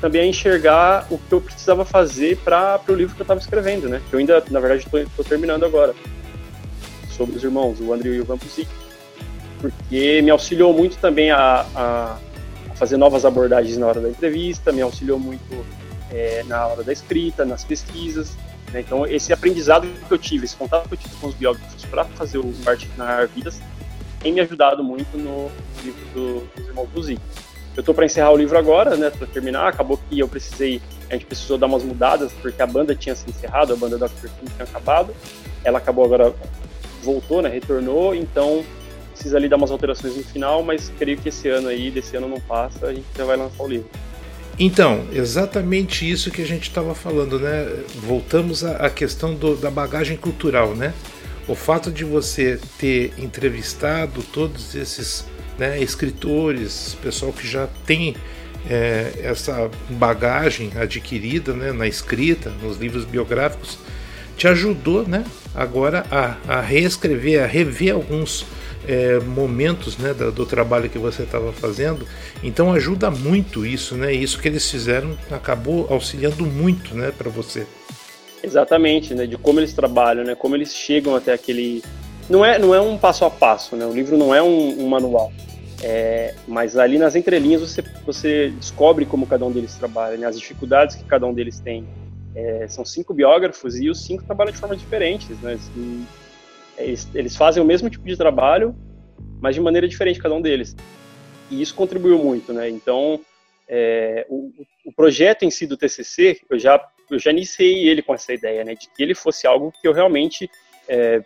também 0.00 0.22
a 0.22 0.26
enxergar 0.26 1.06
o 1.10 1.18
que 1.18 1.32
eu 1.32 1.40
precisava 1.40 1.84
fazer 1.84 2.36
para 2.38 2.80
o 2.88 2.92
livro 2.92 3.14
que 3.14 3.20
eu 3.20 3.24
estava 3.24 3.40
escrevendo, 3.40 3.88
né? 3.88 4.00
Que 4.08 4.14
eu 4.14 4.20
ainda, 4.20 4.42
na 4.50 4.60
verdade, 4.60 4.86
estou 4.86 5.24
terminando 5.24 5.64
agora. 5.64 5.94
Sobre 7.10 7.36
os 7.36 7.42
irmãos, 7.42 7.80
o 7.80 7.92
André 7.92 8.10
e 8.10 8.20
o 8.20 8.24
Van 8.24 8.38
Pusic. 8.38 8.68
Porque 9.60 10.22
me 10.22 10.30
auxiliou 10.30 10.72
muito 10.72 10.96
também 10.98 11.32
a, 11.32 11.66
a 11.74 12.18
fazer 12.78 12.96
novas 12.96 13.24
abordagens 13.24 13.76
na 13.76 13.86
hora 13.86 14.00
da 14.00 14.08
entrevista, 14.08 14.70
me 14.70 14.80
auxiliou 14.80 15.18
muito 15.18 15.66
é, 16.12 16.44
na 16.44 16.66
hora 16.66 16.84
da 16.84 16.92
escrita, 16.92 17.44
nas 17.44 17.64
pesquisas. 17.64 18.36
Né? 18.72 18.80
Então, 18.80 19.04
esse 19.06 19.32
aprendizado 19.32 19.86
que 20.06 20.14
eu 20.14 20.18
tive, 20.18 20.44
esse 20.44 20.56
contato 20.56 20.88
que 20.88 20.94
eu 20.94 20.98
tive 20.98 21.16
com 21.16 21.26
os 21.26 21.34
biógrafos 21.34 21.84
para 21.86 22.04
fazer 22.04 22.38
o 22.38 22.54
Narrar 22.96 23.26
Vidas, 23.26 23.60
tem 24.20 24.32
me 24.32 24.40
ajudado 24.40 24.82
muito 24.82 25.16
no 25.18 25.50
livro 25.82 26.06
do, 26.14 26.48
dos 26.56 26.68
Irmãos 26.68 26.88
Buzi. 26.88 27.18
Eu 27.76 27.80
estou 27.80 27.94
para 27.94 28.06
encerrar 28.06 28.32
o 28.32 28.36
livro 28.36 28.58
agora, 28.58 28.96
né, 28.96 29.10
para 29.10 29.26
terminar. 29.26 29.68
Acabou 29.68 29.98
que 30.08 30.18
eu 30.18 30.28
precisei, 30.28 30.80
a 31.08 31.12
gente 31.12 31.26
precisou 31.26 31.58
dar 31.58 31.66
umas 31.66 31.82
mudadas, 31.82 32.32
porque 32.40 32.60
a 32.60 32.66
banda 32.66 32.94
tinha 32.94 33.14
se 33.14 33.28
encerrado, 33.28 33.72
a 33.72 33.76
banda 33.76 33.96
Dr. 33.96 34.28
King 34.38 34.52
tinha 34.54 34.64
acabado. 34.64 35.14
Ela 35.64 35.78
acabou 35.78 36.04
agora, 36.04 36.34
voltou, 37.02 37.42
né, 37.42 37.48
retornou, 37.48 38.14
então 38.14 38.64
precisa 39.18 39.36
ali 39.36 39.48
dar 39.48 39.56
umas 39.56 39.70
alterações 39.72 40.16
no 40.16 40.22
final, 40.22 40.62
mas 40.62 40.92
creio 40.96 41.18
que 41.18 41.28
esse 41.28 41.48
ano 41.48 41.68
aí, 41.68 41.90
desse 41.90 42.16
ano 42.16 42.28
não 42.28 42.40
passa, 42.40 42.86
a 42.86 42.94
gente 42.94 43.06
já 43.16 43.24
vai 43.24 43.36
lançar 43.36 43.64
o 43.64 43.68
livro. 43.68 43.88
Então, 44.58 45.06
exatamente 45.12 46.08
isso 46.08 46.30
que 46.30 46.40
a 46.40 46.46
gente 46.46 46.68
estava 46.68 46.94
falando, 46.94 47.38
né? 47.38 47.66
Voltamos 47.96 48.64
à 48.64 48.88
questão 48.88 49.34
do, 49.34 49.56
da 49.56 49.70
bagagem 49.70 50.16
cultural, 50.16 50.74
né? 50.74 50.94
O 51.46 51.54
fato 51.54 51.90
de 51.90 52.04
você 52.04 52.60
ter 52.78 53.12
entrevistado 53.18 54.22
todos 54.22 54.74
esses 54.74 55.24
né, 55.58 55.80
escritores, 55.80 56.96
pessoal 57.02 57.32
que 57.32 57.46
já 57.46 57.68
tem 57.86 58.14
é, 58.68 59.12
essa 59.22 59.70
bagagem 59.90 60.72
adquirida 60.76 61.52
né, 61.52 61.72
na 61.72 61.86
escrita, 61.86 62.50
nos 62.62 62.78
livros 62.78 63.04
biográficos, 63.04 63.78
te 64.36 64.46
ajudou 64.46 65.06
né, 65.06 65.24
agora 65.54 66.04
a, 66.10 66.36
a 66.46 66.60
reescrever, 66.60 67.42
a 67.42 67.46
rever 67.46 67.94
alguns 67.94 68.46
é, 68.88 69.20
momentos 69.20 69.98
né, 69.98 70.14
do, 70.14 70.32
do, 70.32 70.46
trabalho 70.46 70.88
que 70.88 70.98
você 70.98 71.22
estava 71.22 71.52
fazendo. 71.52 72.08
Então 72.42 72.72
ajuda 72.72 73.10
muito 73.10 73.66
isso, 73.66 73.94
né? 73.94 74.12
Isso 74.12 74.40
que 74.40 74.48
eles 74.48 74.68
fizeram 74.68 75.16
acabou 75.30 75.86
auxiliando 75.90 76.46
muito, 76.46 76.94
né, 76.94 77.12
para 77.16 77.28
você. 77.28 77.66
Exatamente, 78.42 79.14
né? 79.14 79.26
De 79.26 79.36
como 79.36 79.60
eles 79.60 79.74
trabalham, 79.74 80.24
né? 80.24 80.34
Como 80.34 80.56
eles 80.56 80.74
chegam 80.74 81.14
até 81.14 81.34
aquele. 81.34 81.82
Não 82.30 82.44
é, 82.44 82.58
não 82.58 82.74
é 82.74 82.80
um 82.80 82.96
passo 82.96 83.26
a 83.26 83.30
passo, 83.30 83.76
né? 83.76 83.84
O 83.84 83.92
livro 83.92 84.16
não 84.16 84.34
é 84.34 84.42
um, 84.42 84.82
um 84.82 84.88
manual. 84.88 85.30
É, 85.82 86.34
mas 86.46 86.76
ali 86.76 86.98
nas 86.98 87.14
entrelinhas 87.14 87.60
você, 87.60 87.84
você 88.04 88.52
descobre 88.58 89.06
como 89.06 89.26
cada 89.26 89.44
um 89.44 89.52
deles 89.52 89.76
trabalha, 89.76 90.16
né? 90.16 90.26
as 90.26 90.38
dificuldades 90.38 90.96
que 90.96 91.04
cada 91.04 91.26
um 91.26 91.34
deles 91.34 91.60
tem. 91.60 91.86
É, 92.34 92.66
são 92.68 92.84
cinco 92.84 93.14
biógrafos 93.14 93.76
e 93.76 93.88
os 93.88 94.04
cinco 94.04 94.24
trabalham 94.24 94.52
de 94.52 94.58
formas 94.58 94.78
diferentes, 94.78 95.38
né? 95.40 95.58
Eles, 96.78 97.08
eles 97.14 97.36
fazem 97.36 97.62
o 97.62 97.66
mesmo 97.66 97.90
tipo 97.90 98.06
de 98.06 98.16
trabalho, 98.16 98.74
mas 99.40 99.54
de 99.54 99.60
maneira 99.60 99.88
diferente 99.88 100.20
cada 100.20 100.34
um 100.34 100.40
deles. 100.40 100.76
E 101.50 101.60
isso 101.60 101.74
contribuiu 101.74 102.18
muito, 102.18 102.52
né? 102.52 102.68
Então, 102.68 103.20
é, 103.68 104.26
o, 104.28 104.52
o, 104.84 104.92
projeto 104.92 105.44
em 105.44 105.50
si 105.50 105.66
do 105.66 105.76
TCC, 105.76 106.40
eu 106.48 106.58
já, 106.58 106.82
eu 107.10 107.18
já 107.18 107.30
iniciei 107.30 107.88
ele 107.88 108.02
com 108.02 108.14
essa 108.14 108.32
ideia, 108.32 108.64
né? 108.64 108.74
De 108.74 108.88
que 108.88 109.02
ele 109.02 109.14
fosse 109.14 109.46
algo 109.46 109.72
que 109.80 109.86
eu 109.86 109.92
realmente 109.92 110.50
é, 110.88 111.22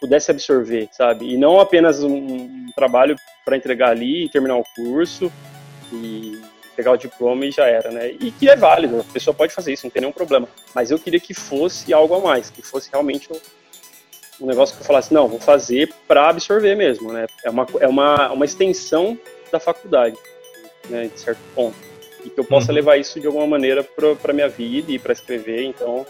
pudesse 0.00 0.30
absorver, 0.30 0.88
sabe? 0.92 1.32
E 1.32 1.36
não 1.36 1.60
apenas 1.60 2.02
um, 2.02 2.16
um 2.16 2.66
trabalho 2.74 3.16
para 3.44 3.56
entregar 3.56 3.90
ali 3.90 4.28
terminar 4.28 4.56
o 4.56 4.64
curso 4.74 5.32
e 5.92 6.40
pegar 6.76 6.92
o 6.92 6.96
diploma 6.96 7.44
e 7.44 7.50
já 7.50 7.66
era, 7.66 7.90
né? 7.90 8.10
E 8.20 8.30
que 8.30 8.48
é 8.48 8.54
válido, 8.54 9.00
a 9.00 9.12
pessoa 9.12 9.34
pode 9.34 9.52
fazer 9.52 9.72
isso, 9.72 9.84
não 9.84 9.90
tem 9.90 10.00
nenhum 10.00 10.12
problema. 10.12 10.48
Mas 10.74 10.90
eu 10.90 10.98
queria 10.98 11.18
que 11.18 11.34
fosse 11.34 11.92
algo 11.92 12.14
a 12.14 12.20
mais, 12.20 12.50
que 12.50 12.62
fosse 12.62 12.88
realmente 12.90 13.28
um, 14.40 14.46
negócio 14.46 14.76
que 14.76 14.82
eu 14.82 14.86
falasse, 14.86 15.12
não, 15.12 15.28
vou 15.28 15.40
fazer 15.40 15.92
para 16.06 16.28
absorver 16.28 16.74
mesmo, 16.74 17.12
né? 17.12 17.26
É 17.44 17.50
uma, 17.50 17.66
é 17.80 17.88
uma, 17.88 18.32
uma 18.32 18.44
extensão 18.44 19.18
da 19.50 19.58
faculdade, 19.58 20.16
né, 20.88 21.10
de 21.12 21.20
certo 21.20 21.40
ponto. 21.54 21.76
E 22.24 22.30
que 22.30 22.38
eu 22.38 22.44
possa 22.44 22.68
uhum. 22.70 22.74
levar 22.74 22.96
isso 22.96 23.20
de 23.20 23.26
alguma 23.26 23.46
maneira 23.46 23.84
para 24.20 24.32
minha 24.32 24.48
vida 24.48 24.92
e 24.92 24.98
para 24.98 25.12
escrever. 25.12 25.64
Então, 25.64 26.04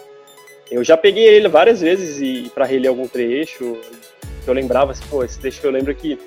eu 0.69 0.83
já 0.83 0.97
peguei 0.97 1.25
ele 1.25 1.47
várias 1.47 1.81
vezes 1.81 2.19
e 2.21 2.49
para 2.53 2.65
reler 2.65 2.89
algum 2.89 3.07
trecho, 3.07 3.77
eu 4.45 4.53
lembrava 4.53 4.91
assim, 4.91 5.03
pô, 5.09 5.23
esse 5.23 5.39
trecho 5.39 5.61
que 5.61 5.67
eu 5.67 5.71
lembro 5.71 5.93
que, 5.95 6.17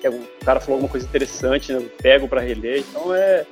que 0.00 0.08
o 0.08 0.20
cara 0.44 0.60
falou 0.60 0.76
alguma 0.76 0.90
coisa 0.90 1.06
interessante, 1.06 1.72
né, 1.72 1.78
eu 1.78 1.90
pego 2.02 2.28
para 2.28 2.40
reler. 2.40 2.84
Então, 2.88 3.14
é, 3.14 3.44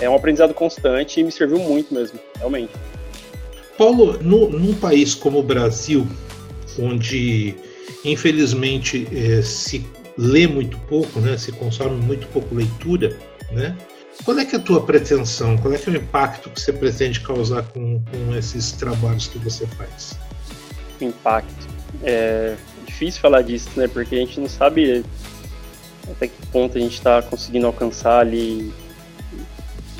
é 0.00 0.10
um 0.10 0.14
aprendizado 0.14 0.54
constante 0.54 1.20
e 1.20 1.22
me 1.22 1.32
serviu 1.32 1.58
muito 1.58 1.94
mesmo, 1.94 2.18
realmente. 2.36 2.72
Paulo, 3.76 4.18
no, 4.22 4.48
num 4.48 4.74
país 4.74 5.14
como 5.14 5.40
o 5.40 5.42
Brasil, 5.42 6.06
onde 6.78 7.54
infelizmente 8.04 9.06
é, 9.12 9.42
se 9.42 9.86
lê 10.16 10.46
muito 10.46 10.78
pouco, 10.80 11.20
né? 11.20 11.36
se 11.36 11.52
consome 11.52 12.00
muito 12.00 12.26
pouco 12.28 12.54
leitura, 12.54 13.16
né? 13.50 13.76
Qual 14.24 14.38
é 14.38 14.42
é 14.44 14.56
a 14.56 14.60
tua 14.60 14.84
pretensão? 14.84 15.56
Qual 15.58 15.74
é 15.74 15.76
é 15.76 15.90
o 15.90 15.96
impacto 15.96 16.48
que 16.48 16.60
você 16.60 16.72
pretende 16.72 17.18
causar 17.20 17.64
com, 17.64 18.00
com 18.00 18.36
esses 18.36 18.70
trabalhos 18.72 19.26
que 19.26 19.38
você 19.38 19.66
faz? 19.66 20.16
Impacto. 21.00 21.68
É 22.02 22.54
difícil 22.86 23.20
falar 23.20 23.42
disso, 23.42 23.68
né? 23.76 23.88
Porque 23.88 24.14
a 24.14 24.18
gente 24.18 24.38
não 24.38 24.48
sabe 24.48 25.04
até 26.10 26.28
que 26.28 26.46
ponto 26.52 26.78
a 26.78 26.80
gente 26.80 26.94
está 26.94 27.22
conseguindo 27.22 27.66
alcançar 27.66 28.20
ali 28.20 28.72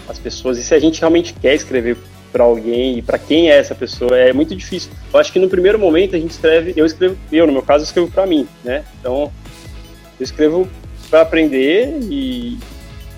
as 0.09 0.19
pessoas 0.19 0.59
e 0.59 0.63
se 0.63 0.75
a 0.75 0.79
gente 0.79 1.01
realmente 1.01 1.33
quer 1.35 1.55
escrever 1.55 1.97
para 2.35 2.43
alguém 2.43 2.99
e 2.99 3.03
para 3.03 3.17
quem 3.17 3.49
é 3.49 3.57
essa 3.57 3.77
pessoa 3.77 4.19
é 4.19 4.33
muito 4.33 4.57
difícil. 4.57 4.91
Eu 5.13 5.21
acho 5.21 5.33
que 5.33 5.39
no 5.39 5.49
primeiro 5.49 5.79
momento 5.79 6.17
a 6.17 6.19
gente 6.19 6.33
escreve, 6.33 6.75
eu 6.77 6.85
escrevo, 6.85 7.17
eu 7.31 7.47
no 7.47 7.53
meu 7.53 7.63
caso 7.63 7.85
escrevo 7.85 8.11
para 8.11 8.27
mim, 8.27 8.49
né? 8.65 8.85
Então 8.99 9.31
eu 10.19 10.25
escrevo 10.25 10.69
para 11.09 11.21
aprender 11.21 11.97
e, 12.11 12.59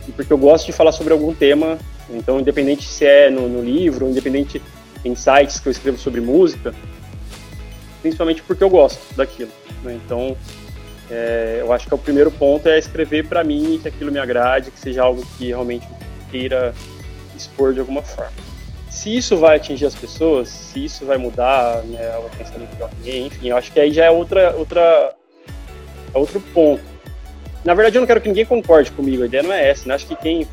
e, 0.07 0.13
porque 0.15 0.31
eu 0.31 0.37
gosto 0.37 0.67
de 0.67 0.73
falar 0.73 0.93
sobre 0.93 1.15
algum 1.15 1.35
tema. 1.35 1.79
Então 2.11 2.39
independente 2.39 2.87
se 2.87 3.07
é 3.07 3.31
no, 3.31 3.49
no 3.49 3.63
livro, 3.63 4.07
independente 4.07 4.61
em 5.03 5.15
sites 5.15 5.59
que 5.59 5.67
eu 5.67 5.73
escrevo 5.73 5.97
sobre 5.97 6.21
música, 6.21 6.75
principalmente 8.03 8.43
porque 8.43 8.63
eu 8.63 8.69
gosto 8.69 9.01
daquilo. 9.17 9.51
Né? 9.83 9.99
Então 10.05 10.37
é, 11.11 11.61
eu 11.63 11.73
acho 11.73 11.89
que 11.89 11.95
é 11.95 11.97
o 11.97 11.99
primeiro 11.99 12.31
ponto 12.31 12.69
é 12.69 12.79
escrever 12.79 13.27
para 13.27 13.43
mim 13.43 13.81
que 13.81 13.89
aquilo 13.89 14.13
me 14.13 14.19
agrade, 14.19 14.71
que 14.71 14.79
seja 14.79 15.03
algo 15.03 15.25
que 15.39 15.47
realmente 15.47 15.89
queira 16.31 16.75
expor 17.35 17.73
de 17.73 17.81
alguma 17.81 18.03
forma. 18.03 18.46
Se 18.97 19.15
isso 19.15 19.37
vai 19.37 19.57
atingir 19.57 19.85
as 19.85 19.95
pessoas, 19.95 20.49
se 20.49 20.87
isso 20.87 21.05
vai 21.05 21.19
mudar 21.19 21.83
né, 21.83 22.17
o 22.17 22.35
pensamento 22.35 22.75
de 22.75 22.83
alguém, 22.83 23.26
enfim, 23.26 23.49
eu 23.50 23.57
acho 23.59 23.71
que 23.71 23.79
aí 23.79 23.93
já 23.93 24.07
é 24.07 24.11
outra, 24.11 24.57
outra, 24.57 25.15
é 26.15 26.19
outro 26.19 26.41
ponto. 26.41 26.83
Na 27.62 27.75
verdade, 27.75 27.99
eu 27.99 28.00
não 28.00 28.07
quero 28.07 28.23
que 28.23 28.29
ninguém 28.29 28.47
concorde 28.47 28.91
comigo, 28.93 29.23
a 29.23 29.26
ideia 29.26 29.43
não 29.43 29.53
é 29.53 29.69
essa. 29.69 29.87
Né? 29.87 29.95
Acho 29.95 30.07
que 30.07 30.17
quem, 30.17 30.49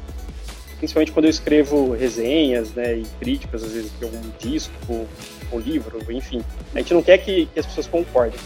principalmente 0.78 1.14
quando 1.14 1.24
eu 1.24 1.30
escrevo 1.30 1.94
resenhas 1.94 2.74
né, 2.74 2.98
e 2.98 3.06
críticas, 3.18 3.64
às 3.64 3.72
vezes, 3.72 3.98
de 3.98 4.04
algum 4.04 4.22
disco 4.38 5.08
ou 5.50 5.60
livro, 5.62 6.00
enfim, 6.12 6.44
a 6.76 6.80
gente 6.80 6.94
não 6.94 7.02
quer 7.02 7.20
que, 7.20 7.46
que 7.46 7.60
as 7.62 7.66
pessoas 7.66 7.88
concordem 7.88 8.38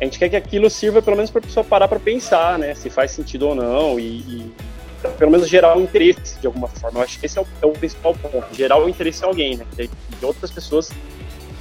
a 0.00 0.04
gente 0.04 0.18
quer 0.18 0.28
que 0.30 0.34
aquilo 0.34 0.68
sirva 0.68 1.00
pelo 1.00 1.14
menos 1.14 1.30
para 1.30 1.38
a 1.38 1.42
pessoa 1.42 1.62
parar 1.62 1.86
para 1.86 2.00
pensar, 2.00 2.58
né, 2.58 2.74
se 2.74 2.90
faz 2.90 3.12
sentido 3.12 3.46
ou 3.46 3.54
não 3.54 4.00
e, 4.00 4.18
e 4.18 4.52
pelo 5.10 5.30
menos 5.30 5.48
gerar 5.48 5.76
um 5.76 5.82
interesse 5.82 6.38
de 6.38 6.46
alguma 6.46 6.68
forma. 6.68 7.00
Eu 7.00 7.04
acho 7.04 7.18
que 7.18 7.26
esse 7.26 7.38
é 7.38 7.42
o, 7.42 7.46
é 7.62 7.66
o 7.66 7.72
principal 7.72 8.14
ponto, 8.14 8.54
gerar 8.54 8.78
o 8.78 8.88
interesse 8.88 9.22
em 9.22 9.26
alguém, 9.26 9.56
né, 9.56 9.66
que, 9.76 9.90
outras 10.24 10.50
pessoas 10.50 10.90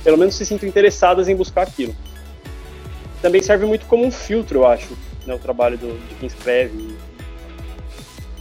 pelo 0.03 0.17
menos 0.17 0.35
se 0.35 0.45
sintam 0.45 0.67
interessadas 0.67 1.27
em 1.27 1.35
buscar 1.35 1.63
aquilo. 1.63 1.95
Também 3.21 3.41
serve 3.41 3.65
muito 3.65 3.85
como 3.85 4.05
um 4.05 4.11
filtro, 4.11 4.59
eu 4.59 4.67
acho, 4.67 4.97
né, 5.25 5.33
o 5.33 5.39
trabalho 5.39 5.77
do, 5.77 5.99
de 6.07 6.15
quem 6.15 6.27
escreve. 6.27 6.95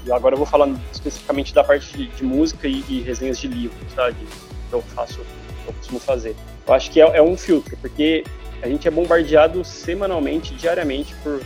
E 0.07 0.13
agora 0.13 0.35
eu 0.35 0.39
vou 0.39 0.47
falar 0.47 0.69
especificamente 0.91 1.55
da 1.55 1.63
parte 1.63 1.97
de, 1.97 2.07
de 2.07 2.25
música 2.25 2.67
e, 2.67 2.83
e, 2.89 3.03
resenhas 3.03 3.39
de 3.39 3.49
livros, 3.49 3.93
tá, 3.95 4.09
de, 4.11 4.27
eu 4.73 4.81
faço, 4.81 5.21
eu 5.67 5.73
costumo 5.75 6.01
fazer. 6.01 6.35
Eu 6.67 6.75
acho 6.75 6.91
que 6.91 7.01
é, 7.01 7.17
é 7.17 7.23
um 7.23 7.37
filtro, 7.37 7.77
porque 7.77 8.25
a 8.63 8.69
gente 8.69 8.89
é 8.89 8.91
bombardeado 8.91 9.63
semanalmente, 9.65 10.55
diariamente, 10.55 11.15
por, 11.23 11.41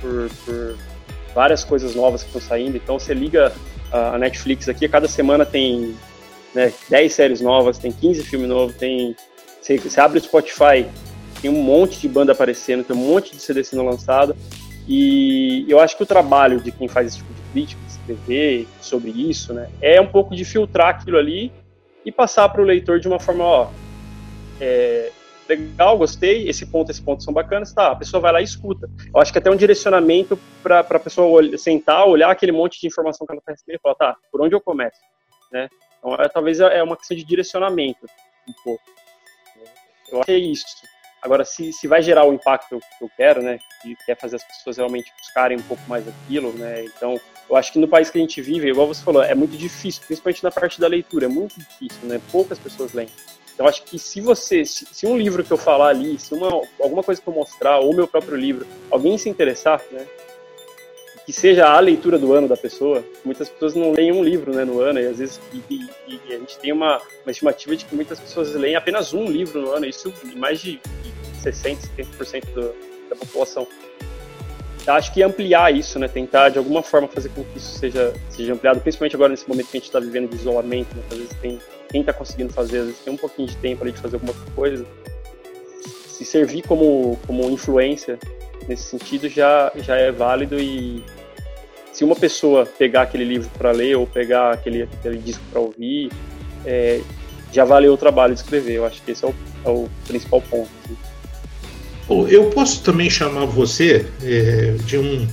por, 0.00 0.30
por 0.44 0.76
várias 1.34 1.64
coisas 1.64 1.94
novas 1.94 2.22
que 2.22 2.28
estão 2.28 2.40
saindo. 2.40 2.76
Então, 2.76 2.98
você 2.98 3.14
liga 3.14 3.52
a 3.92 4.18
Netflix 4.18 4.68
aqui, 4.68 4.88
cada 4.88 5.08
semana 5.08 5.44
tem 5.44 5.94
né, 6.54 6.72
10 6.88 7.12
séries 7.12 7.40
novas, 7.40 7.78
tem 7.78 7.92
15 7.92 8.22
filmes 8.24 8.48
novos, 8.48 8.76
tem... 8.76 9.16
Você, 9.60 9.76
você 9.78 10.00
abre 10.00 10.18
o 10.18 10.22
Spotify, 10.22 10.86
tem 11.40 11.50
um 11.50 11.62
monte 11.62 12.00
de 12.00 12.08
banda 12.08 12.32
aparecendo, 12.32 12.84
tem 12.84 12.96
um 12.96 13.00
monte 13.00 13.34
de 13.34 13.42
CD 13.42 13.62
sendo 13.64 13.84
lançado. 13.84 14.36
E 14.88 15.64
eu 15.68 15.78
acho 15.78 15.96
que 15.96 16.02
o 16.02 16.06
trabalho 16.06 16.60
de 16.60 16.72
quem 16.72 16.88
faz 16.88 17.08
esse 17.08 17.18
tipo 17.18 17.32
de 17.32 17.40
crítica, 17.52 17.80
de 17.84 17.92
escrever 17.92 18.68
sobre 18.80 19.10
isso, 19.10 19.52
né, 19.52 19.68
é 19.80 20.00
um 20.00 20.06
pouco 20.06 20.34
de 20.34 20.44
filtrar 20.44 20.88
aquilo 20.88 21.18
ali 21.18 21.52
e 22.04 22.10
passar 22.10 22.48
para 22.48 22.62
o 22.62 22.64
leitor 22.64 22.98
de 22.98 23.06
uma 23.06 23.18
forma, 23.18 23.44
ó, 23.44 23.70
é, 24.60 25.10
legal, 25.50 25.98
gostei, 25.98 26.48
esse 26.48 26.64
ponto, 26.66 26.90
esse 26.90 27.02
ponto 27.02 27.22
são 27.22 27.34
bacanas, 27.34 27.72
tá, 27.72 27.92
a 27.92 27.96
pessoa 27.96 28.20
vai 28.20 28.32
lá 28.32 28.40
e 28.40 28.44
escuta. 28.44 28.88
Eu 29.12 29.20
acho 29.20 29.32
que 29.32 29.38
até 29.38 29.50
um 29.50 29.56
direcionamento 29.56 30.38
para 30.62 30.80
a 30.80 30.98
pessoa 30.98 31.26
olhar, 31.26 31.58
sentar, 31.58 32.06
olhar 32.06 32.30
aquele 32.30 32.52
monte 32.52 32.80
de 32.80 32.86
informação 32.86 33.26
que 33.26 33.32
ela 33.32 33.40
está 33.40 33.52
recebendo 33.52 33.76
e 33.76 33.80
falar, 33.82 33.94
tá, 33.96 34.16
por 34.30 34.40
onde 34.40 34.54
eu 34.54 34.60
começo, 34.60 35.00
né? 35.52 35.68
Então, 35.98 36.14
é, 36.14 36.28
talvez 36.28 36.60
é 36.60 36.82
uma 36.82 36.96
questão 36.96 37.16
de 37.16 37.24
direcionamento, 37.24 38.06
um 38.48 38.52
pouco. 38.64 38.82
Eu 40.10 40.18
acho 40.18 40.26
que 40.26 40.32
é 40.32 40.38
isso. 40.38 40.64
Agora, 41.22 41.44
se, 41.44 41.72
se 41.72 41.86
vai 41.86 42.02
gerar 42.02 42.24
o 42.24 42.32
impacto 42.32 42.80
que 42.98 43.04
eu 43.04 43.10
quero, 43.14 43.42
né, 43.42 43.58
que 43.82 43.94
quer 44.06 44.16
fazer 44.16 44.36
as 44.36 44.44
pessoas 44.44 44.78
realmente 44.78 45.12
buscarem 45.18 45.58
um 45.58 45.62
pouco 45.62 45.82
mais 45.86 46.08
aquilo, 46.08 46.50
né, 46.52 46.84
então, 46.84 47.20
eu 47.48 47.56
acho 47.56 47.72
que 47.72 47.78
no 47.78 47.86
país 47.86 48.08
que 48.08 48.16
a 48.16 48.20
gente 48.20 48.40
vive, 48.40 48.68
igual 48.68 48.86
você 48.86 49.04
falou, 49.04 49.22
é 49.22 49.34
muito 49.34 49.56
difícil, 49.56 50.02
principalmente 50.06 50.42
na 50.42 50.50
parte 50.50 50.80
da 50.80 50.88
leitura, 50.88 51.26
é 51.26 51.28
muito 51.28 51.58
difícil, 51.58 52.08
né, 52.08 52.18
poucas 52.32 52.58
pessoas 52.58 52.94
leem. 52.94 53.08
Eu 53.60 53.68
acho 53.68 53.82
que 53.82 53.98
se 53.98 54.22
você, 54.22 54.64
se, 54.64 54.86
se, 54.90 55.06
um 55.06 55.18
livro 55.18 55.44
que 55.44 55.50
eu 55.50 55.58
falar 55.58 55.88
ali, 55.88 56.18
se 56.18 56.32
uma, 56.32 56.62
alguma 56.80 57.02
coisa 57.02 57.20
que 57.20 57.28
eu 57.28 57.34
mostrar, 57.34 57.78
ou 57.78 57.94
meu 57.94 58.08
próprio 58.08 58.34
livro, 58.34 58.66
alguém 58.90 59.18
se 59.18 59.28
interessar, 59.28 59.82
né, 59.92 60.06
que 61.26 61.32
seja 61.34 61.68
a 61.68 61.78
leitura 61.78 62.18
do 62.18 62.32
ano 62.32 62.48
da 62.48 62.56
pessoa, 62.56 63.04
muitas 63.22 63.50
pessoas 63.50 63.74
não 63.74 63.92
leem 63.92 64.12
um 64.12 64.24
livro 64.24 64.50
né, 64.54 64.64
no 64.64 64.80
ano, 64.80 64.98
e 64.98 65.06
às 65.06 65.18
vezes 65.18 65.38
e, 65.52 65.62
e, 65.68 65.90
e 66.08 66.34
a 66.34 66.38
gente 66.38 66.58
tem 66.58 66.72
uma, 66.72 67.02
uma 67.22 67.30
estimativa 67.30 67.76
de 67.76 67.84
que 67.84 67.94
muitas 67.94 68.18
pessoas 68.18 68.54
leem 68.54 68.76
apenas 68.76 69.12
um 69.12 69.26
livro 69.26 69.60
no 69.60 69.72
ano, 69.72 69.84
isso 69.84 70.10
mais 70.36 70.58
de, 70.58 70.80
de 71.02 71.50
60%, 71.50 71.76
70% 72.18 72.44
do, 72.54 72.74
da 73.10 73.16
população. 73.16 73.68
Acho 74.86 75.12
que 75.12 75.22
ampliar 75.22 75.70
isso, 75.70 75.98
né, 75.98 76.08
tentar 76.08 76.48
de 76.48 76.56
alguma 76.56 76.82
forma 76.82 77.08
fazer 77.08 77.28
com 77.28 77.44
que 77.44 77.58
isso 77.58 77.78
seja, 77.78 78.14
seja 78.30 78.54
ampliado, 78.54 78.80
principalmente 78.80 79.16
agora 79.16 79.28
nesse 79.28 79.46
momento 79.46 79.66
que 79.66 79.76
a 79.76 79.80
gente 79.80 79.88
está 79.88 80.00
vivendo 80.00 80.30
de 80.30 80.36
isolamento, 80.36 80.96
né, 80.96 81.02
às 81.10 81.18
vezes 81.18 81.36
tem 81.42 81.60
quem 81.90 82.00
está 82.00 82.12
conseguindo 82.12 82.52
fazer, 82.52 82.78
às 82.78 82.86
vezes 82.86 83.00
tem 83.00 83.12
um 83.12 83.16
pouquinho 83.16 83.48
de 83.48 83.56
tempo 83.56 83.82
ali 83.82 83.92
de 83.92 84.00
fazer 84.00 84.16
alguma 84.16 84.34
coisa, 84.54 84.86
se 86.08 86.24
servir 86.24 86.62
como, 86.62 87.18
como 87.26 87.50
influência 87.50 88.18
nesse 88.68 88.84
sentido 88.84 89.28
já, 89.28 89.72
já 89.76 89.96
é 89.96 90.12
válido 90.12 90.60
e 90.60 91.02
se 91.92 92.04
uma 92.04 92.14
pessoa 92.14 92.64
pegar 92.64 93.02
aquele 93.02 93.24
livro 93.24 93.50
para 93.58 93.72
ler 93.72 93.96
ou 93.96 94.06
pegar 94.06 94.52
aquele, 94.52 94.82
aquele 94.82 95.18
disco 95.18 95.42
para 95.50 95.60
ouvir, 95.60 96.10
é, 96.64 97.00
já 97.52 97.64
valeu 97.64 97.92
o 97.92 97.96
trabalho 97.96 98.34
de 98.34 98.40
escrever. 98.40 98.74
Eu 98.74 98.86
acho 98.86 99.02
que 99.02 99.10
esse 99.10 99.24
é 99.24 99.28
o, 99.28 99.34
é 99.64 99.68
o 99.68 99.88
principal 100.06 100.40
ponto. 100.42 100.70
Assim. 100.84 100.96
Eu 102.28 102.50
posso 102.50 102.82
também 102.82 103.10
chamar 103.10 103.46
você 103.46 104.06
é, 104.22 104.76
de 104.84 104.98
um, 104.98 105.28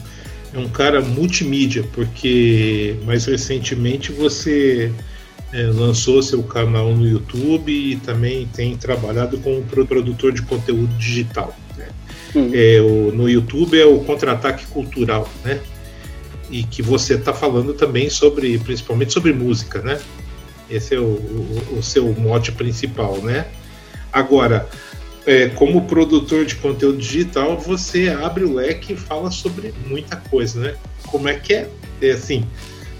um 0.55 0.69
cara 0.69 1.01
multimídia, 1.01 1.83
porque 1.93 2.95
mais 3.05 3.25
recentemente 3.25 4.11
você 4.11 4.91
é, 5.53 5.63
lançou 5.63 6.21
seu 6.21 6.43
canal 6.43 6.93
no 6.93 7.07
YouTube 7.07 7.71
e 7.71 7.95
também 7.97 8.47
tem 8.47 8.75
trabalhado 8.75 9.37
como 9.39 9.63
produtor 9.63 10.31
de 10.33 10.41
conteúdo 10.41 10.93
digital. 10.97 11.55
Né? 11.77 11.87
Uhum. 12.35 12.51
É, 12.53 12.81
o, 12.81 13.11
no 13.11 13.29
YouTube 13.29 13.79
é 13.79 13.85
o 13.85 13.99
contra-ataque 13.99 14.65
cultural, 14.67 15.29
né? 15.43 15.59
E 16.49 16.63
que 16.63 16.81
você 16.81 17.15
está 17.15 17.33
falando 17.33 17.73
também 17.73 18.09
sobre, 18.09 18.57
principalmente 18.59 19.13
sobre 19.13 19.33
música, 19.33 19.81
né? 19.81 19.99
Esse 20.69 20.95
é 20.95 20.99
o, 20.99 21.03
o, 21.03 21.77
o 21.79 21.83
seu 21.83 22.11
mote 22.13 22.51
principal, 22.51 23.17
né? 23.17 23.47
Agora, 24.11 24.67
é, 25.25 25.49
como 25.49 25.85
produtor 25.85 26.45
de 26.45 26.55
conteúdo 26.55 26.97
digital, 26.97 27.57
você 27.57 28.09
abre 28.09 28.45
o 28.45 28.53
leque 28.53 28.93
e 28.93 28.95
fala 28.95 29.29
sobre 29.29 29.73
muita 29.85 30.15
coisa, 30.15 30.59
né? 30.59 30.75
Como 31.05 31.27
é 31.27 31.35
que 31.35 31.53
é, 31.53 31.69
é 32.01 32.11
assim, 32.11 32.45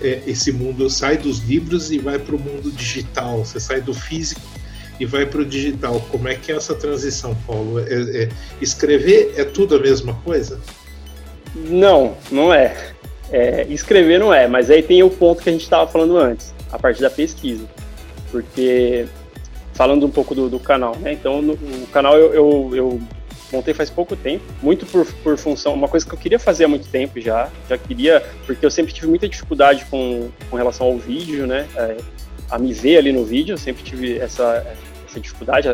é, 0.01 0.21
esse 0.27 0.51
mundo 0.51 0.89
sai 0.89 1.17
dos 1.17 1.39
livros 1.39 1.91
e 1.91 1.97
vai 1.97 2.19
para 2.19 2.35
o 2.35 2.39
mundo 2.39 2.71
digital, 2.71 3.39
você 3.39 3.59
sai 3.59 3.81
do 3.81 3.93
físico 3.93 4.41
e 4.99 5.05
vai 5.05 5.25
para 5.25 5.41
o 5.41 5.45
digital. 5.45 5.99
Como 6.11 6.27
é 6.27 6.35
que 6.35 6.51
é 6.51 6.55
essa 6.55 6.75
transição, 6.75 7.35
Paulo? 7.45 7.79
É, 7.79 8.23
é, 8.23 8.29
escrever 8.61 9.33
é 9.37 9.43
tudo 9.43 9.75
a 9.75 9.79
mesma 9.79 10.13
coisa? 10.23 10.59
Não, 11.55 12.15
não 12.31 12.53
é. 12.53 12.75
é. 13.31 13.65
Escrever 13.69 14.19
não 14.19 14.33
é, 14.33 14.47
mas 14.47 14.69
aí 14.69 14.81
tem 14.81 15.03
o 15.03 15.09
ponto 15.09 15.41
que 15.41 15.49
a 15.49 15.51
gente 15.51 15.63
estava 15.63 15.89
falando 15.89 16.17
antes, 16.17 16.53
a 16.71 16.77
parte 16.77 17.01
da 17.01 17.09
pesquisa. 17.09 17.65
Porque, 18.31 19.07
falando 19.73 20.05
um 20.05 20.11
pouco 20.11 20.35
do, 20.35 20.49
do 20.49 20.59
canal, 20.59 20.95
né? 20.97 21.13
Então, 21.13 21.41
no, 21.41 21.53
o 21.53 21.87
canal 21.91 22.17
eu, 22.17 22.33
eu, 22.33 22.71
eu 22.75 23.01
montei 23.51 23.73
faz 23.73 23.89
pouco 23.89 24.15
tempo, 24.15 24.43
muito 24.61 24.85
por, 24.85 25.05
por 25.05 25.37
função, 25.37 25.73
uma 25.73 25.87
coisa 25.87 26.05
que 26.05 26.13
eu 26.13 26.17
queria 26.17 26.39
fazer 26.39 26.65
há 26.65 26.67
muito 26.67 26.87
tempo 26.87 27.19
já, 27.19 27.49
já 27.69 27.77
queria, 27.77 28.23
porque 28.45 28.65
eu 28.65 28.71
sempre 28.71 28.93
tive 28.93 29.07
muita 29.07 29.27
dificuldade 29.27 29.85
com, 29.85 30.29
com 30.49 30.57
relação 30.57 30.87
ao 30.87 30.97
vídeo, 30.97 31.47
né, 31.47 31.67
é, 31.75 31.97
a 32.49 32.57
me 32.57 32.73
ver 32.73 32.97
ali 32.97 33.11
no 33.11 33.23
vídeo, 33.23 33.53
eu 33.53 33.57
sempre 33.57 33.83
tive 33.83 34.17
essa, 34.17 34.65
essa 35.07 35.19
dificuldade, 35.19 35.71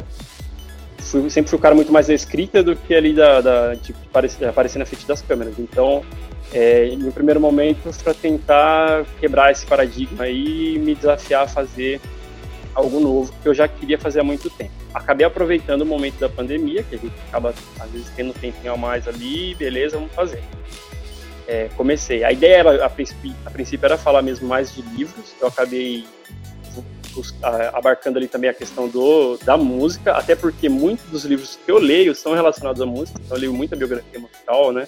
fui, 1.00 1.30
sempre 1.30 1.50
fui 1.50 1.58
um 1.58 1.62
cara 1.62 1.76
muito 1.76 1.92
mais 1.92 2.08
da 2.08 2.14
escrita 2.14 2.62
do 2.62 2.76
que 2.76 2.94
ali 2.94 3.14
da, 3.14 3.42
da 3.42 3.74
de 3.74 3.94
aparecer, 4.10 4.48
aparecer 4.48 4.80
na 4.80 4.86
frente 4.86 5.06
das 5.06 5.22
câmeras, 5.22 5.56
então, 5.58 6.04
é, 6.54 6.96
no 6.98 7.12
primeiro 7.12 7.40
momento, 7.40 7.90
para 8.04 8.14
tentar 8.14 9.06
quebrar 9.20 9.52
esse 9.52 9.66
paradigma 9.66 10.28
e 10.28 10.78
me 10.78 10.94
desafiar 10.94 11.44
a 11.44 11.48
fazer 11.48 12.00
algo 12.76 13.00
novo 13.00 13.34
que 13.42 13.48
eu 13.48 13.54
já 13.54 13.68
queria 13.68 13.98
fazer 13.98 14.20
há 14.20 14.24
muito 14.24 14.50
tempo 14.50 14.83
acabei 14.94 15.26
aproveitando 15.26 15.82
o 15.82 15.86
momento 15.86 16.20
da 16.20 16.30
pandemia, 16.30 16.84
que 16.84 16.96
a 16.96 16.98
gente 16.98 17.16
acaba, 17.28 17.54
às 17.80 17.90
vezes, 17.92 18.10
tendo 18.16 18.30
um 18.30 18.34
tempinho 18.34 18.74
a 18.74 18.78
mais 18.78 19.08
ali, 19.08 19.56
beleza, 19.56 19.98
vamos 19.98 20.14
fazer. 20.14 20.44
É, 21.48 21.70
comecei. 21.76 22.24
A 22.24 22.32
ideia, 22.32 22.58
era, 22.58 22.86
a 22.86 22.90
princípio, 22.90 23.36
a 23.46 23.50
princípio, 23.50 23.86
era 23.86 23.98
falar 23.98 24.22
mesmo 24.22 24.48
mais 24.48 24.74
de 24.74 24.82
livros, 24.82 25.34
eu 25.42 25.48
acabei 25.48 26.06
abarcando 27.74 28.18
ali 28.18 28.28
também 28.28 28.50
a 28.50 28.54
questão 28.54 28.88
do, 28.88 29.38
da 29.38 29.56
música, 29.56 30.14
até 30.14 30.36
porque 30.36 30.68
muitos 30.68 31.06
dos 31.06 31.26
livros 31.26 31.60
que 31.64 31.72
eu 31.72 31.78
leio 31.78 32.16
são 32.16 32.34
relacionados 32.34 32.82
à 32.82 32.86
música, 32.86 33.20
então 33.24 33.38
eu 33.38 33.42
leio 33.42 33.54
muita 33.54 33.76
biografia 33.76 34.20
musical, 34.20 34.72
né? 34.72 34.88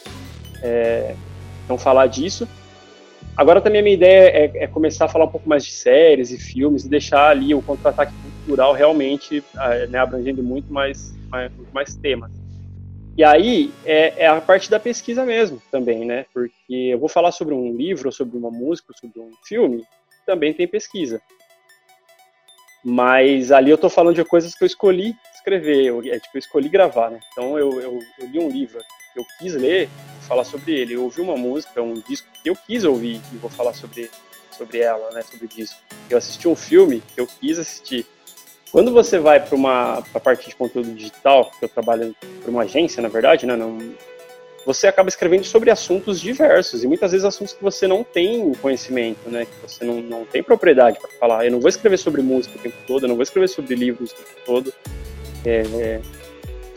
É, 0.63 1.15
então 1.63 1.77
falar 1.77 2.07
disso. 2.07 2.47
Agora 3.37 3.59
também 3.59 3.81
a 3.81 3.83
minha 3.83 3.95
ideia 3.95 4.29
é, 4.29 4.63
é, 4.63 4.67
começar 4.67 5.05
a 5.05 5.09
falar 5.09 5.25
um 5.25 5.29
pouco 5.29 5.47
mais 5.47 5.65
de 5.65 5.71
séries 5.71 6.31
e 6.31 6.37
filmes 6.37 6.85
e 6.85 6.89
deixar 6.89 7.29
ali 7.29 7.53
o 7.53 7.61
contra-ataque 7.61 8.13
cultural 8.21 8.71
realmente 8.71 9.43
né, 9.89 9.99
abrangendo 9.99 10.41
muito 10.41 10.71
mais, 10.71 11.13
mais, 11.29 11.51
mais 11.73 11.95
temas. 11.95 12.31
E 13.17 13.23
aí 13.23 13.71
é, 13.85 14.23
é, 14.23 14.27
a 14.27 14.39
parte 14.39 14.69
da 14.69 14.79
pesquisa 14.79 15.25
mesmo 15.25 15.61
também, 15.71 16.05
né? 16.05 16.25
Porque 16.33 16.73
eu 16.73 16.99
vou 16.99 17.09
falar 17.09 17.31
sobre 17.31 17.53
um 17.53 17.75
livro, 17.75 18.11
sobre 18.11 18.37
uma 18.37 18.51
música, 18.51 18.93
sobre 18.99 19.19
um 19.19 19.31
filme, 19.45 19.83
também 20.25 20.53
tem 20.53 20.67
pesquisa. 20.67 21.21
Mas 22.83 23.51
ali 23.51 23.71
eu 23.71 23.75
estou 23.75 23.89
falando 23.89 24.15
de 24.15 24.23
coisas 24.23 24.53
que 24.53 24.63
eu 24.63 24.67
escolhi 24.67 25.15
escrever, 25.33 25.85
eu, 25.85 25.99
é, 26.01 26.19
tipo, 26.19 26.35
eu 26.35 26.39
escolhi 26.39 26.67
gravar, 26.67 27.09
né? 27.09 27.19
Então 27.31 27.57
eu, 27.57 27.81
eu, 27.81 27.99
eu 28.19 28.27
li 28.27 28.39
um 28.39 28.49
livro 28.49 28.79
que 29.13 29.19
eu 29.19 29.25
quis 29.39 29.53
ler, 29.55 29.89
falar 30.25 30.43
sobre 30.43 30.73
ele. 30.73 30.95
Eu 30.95 31.03
ouvi 31.03 31.21
uma 31.21 31.38
música, 31.38 31.81
um 31.81 31.93
disco 31.93 32.27
que 32.41 32.49
eu 32.49 32.55
quis 32.55 32.83
ouvir 32.83 33.21
e 33.33 33.38
vou 33.38 33.49
falar 33.49 33.73
sobre, 33.73 34.09
sobre 34.51 34.79
ela, 34.79 35.11
né? 35.11 35.21
Sobre 35.21 35.45
o 35.45 35.47
disco. 35.47 35.77
Eu 36.09 36.17
assisti 36.17 36.47
um 36.47 36.55
filme 36.55 37.01
que 37.13 37.21
eu 37.21 37.27
quis 37.27 37.57
assistir. 37.59 38.05
Quando 38.71 38.91
você 38.91 39.19
vai 39.19 39.39
para 39.39 39.55
uma 39.55 40.01
pra 40.11 40.19
parte 40.19 40.49
de 40.49 40.55
conteúdo 40.55 40.93
digital, 40.93 41.49
que 41.57 41.65
eu 41.65 41.69
trabalho 41.69 42.15
para 42.41 42.51
uma 42.51 42.63
agência, 42.63 43.01
na 43.01 43.07
verdade, 43.07 43.45
né? 43.45 43.55
Não, 43.55 43.77
você 44.65 44.88
acaba 44.88 45.07
escrevendo 45.07 45.43
sobre 45.43 45.69
assuntos 45.69 46.19
diversos 46.19 46.83
e 46.83 46.88
muitas 46.88 47.11
vezes 47.11 47.23
assuntos 47.23 47.53
que 47.53 47.63
você 47.63 47.88
não 47.88 48.03
tem 48.03 48.51
conhecimento, 48.55 49.29
né? 49.29 49.45
Que 49.45 49.61
você 49.61 49.85
não, 49.85 50.01
não 50.01 50.25
tem 50.25 50.41
propriedade 50.41 50.99
para 50.99 51.09
falar. 51.19 51.45
Eu 51.45 51.51
não 51.51 51.59
vou 51.59 51.69
escrever 51.69 51.97
sobre 51.97 52.21
música 52.21 52.57
o 52.57 52.61
tempo 52.61 52.75
todo, 52.88 53.03
eu 53.03 53.07
não 53.07 53.15
vou 53.15 53.23
escrever 53.23 53.47
sobre 53.47 53.75
livros 53.75 54.11
o 54.11 54.15
tempo 54.15 54.29
todo. 54.45 54.73
É, 55.45 55.61
é, 55.61 56.01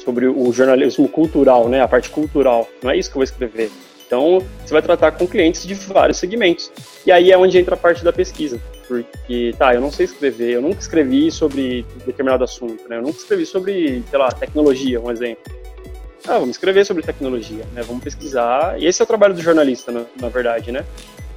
sobre 0.09 0.27
o 0.27 0.51
jornalismo 0.53 1.07
cultural, 1.07 1.69
né? 1.69 1.83
A 1.83 1.89
parte 1.89 2.09
cultural. 2.09 2.67
Não 2.83 2.91
é 2.91 2.97
isso 2.97 3.11
que 3.11 3.17
eu 3.17 3.21
vou 3.21 3.25
escrever. 3.25 3.71
Então, 4.07 4.43
você 4.65 4.73
vai 4.73 4.81
tratar 4.81 5.13
com 5.13 5.27
clientes 5.27 5.67
de 5.67 5.75
vários 5.75 6.17
segmentos. 6.17 6.73
E 7.05 7.13
aí 7.13 7.31
é 7.31 7.37
onde 7.37 7.59
entra 7.59 7.75
a 7.75 7.77
parte 7.77 8.03
da 8.03 8.11
pesquisa. 8.11 8.59
Porque, 8.87 9.55
tá, 9.59 9.75
eu 9.75 9.83
não 9.83 9.93
sei 9.93 10.07
escrever, 10.07 10.55
eu 10.55 10.63
nunca 10.63 10.81
escrevi 10.81 11.31
sobre 11.31 11.85
determinado 12.07 12.43
assunto, 12.43 12.89
né? 12.89 12.97
Eu 12.97 13.03
nunca 13.03 13.19
escrevi 13.19 13.45
sobre, 13.45 14.03
sei 14.09 14.19
lá, 14.19 14.33
tecnologia, 14.33 14.99
um 14.99 15.11
exemplo 15.11 15.43
ah, 16.27 16.35
vamos 16.35 16.51
escrever 16.51 16.85
sobre 16.85 17.03
tecnologia, 17.03 17.65
né? 17.73 17.83
Vamos 17.83 18.03
pesquisar. 18.03 18.79
E 18.79 18.87
esse 18.87 19.01
é 19.01 19.05
o 19.05 19.07
trabalho 19.07 19.35
do 19.35 19.41
jornalista, 19.41 19.91
na, 19.91 20.05
na 20.21 20.29
verdade, 20.29 20.71
né? 20.71 20.85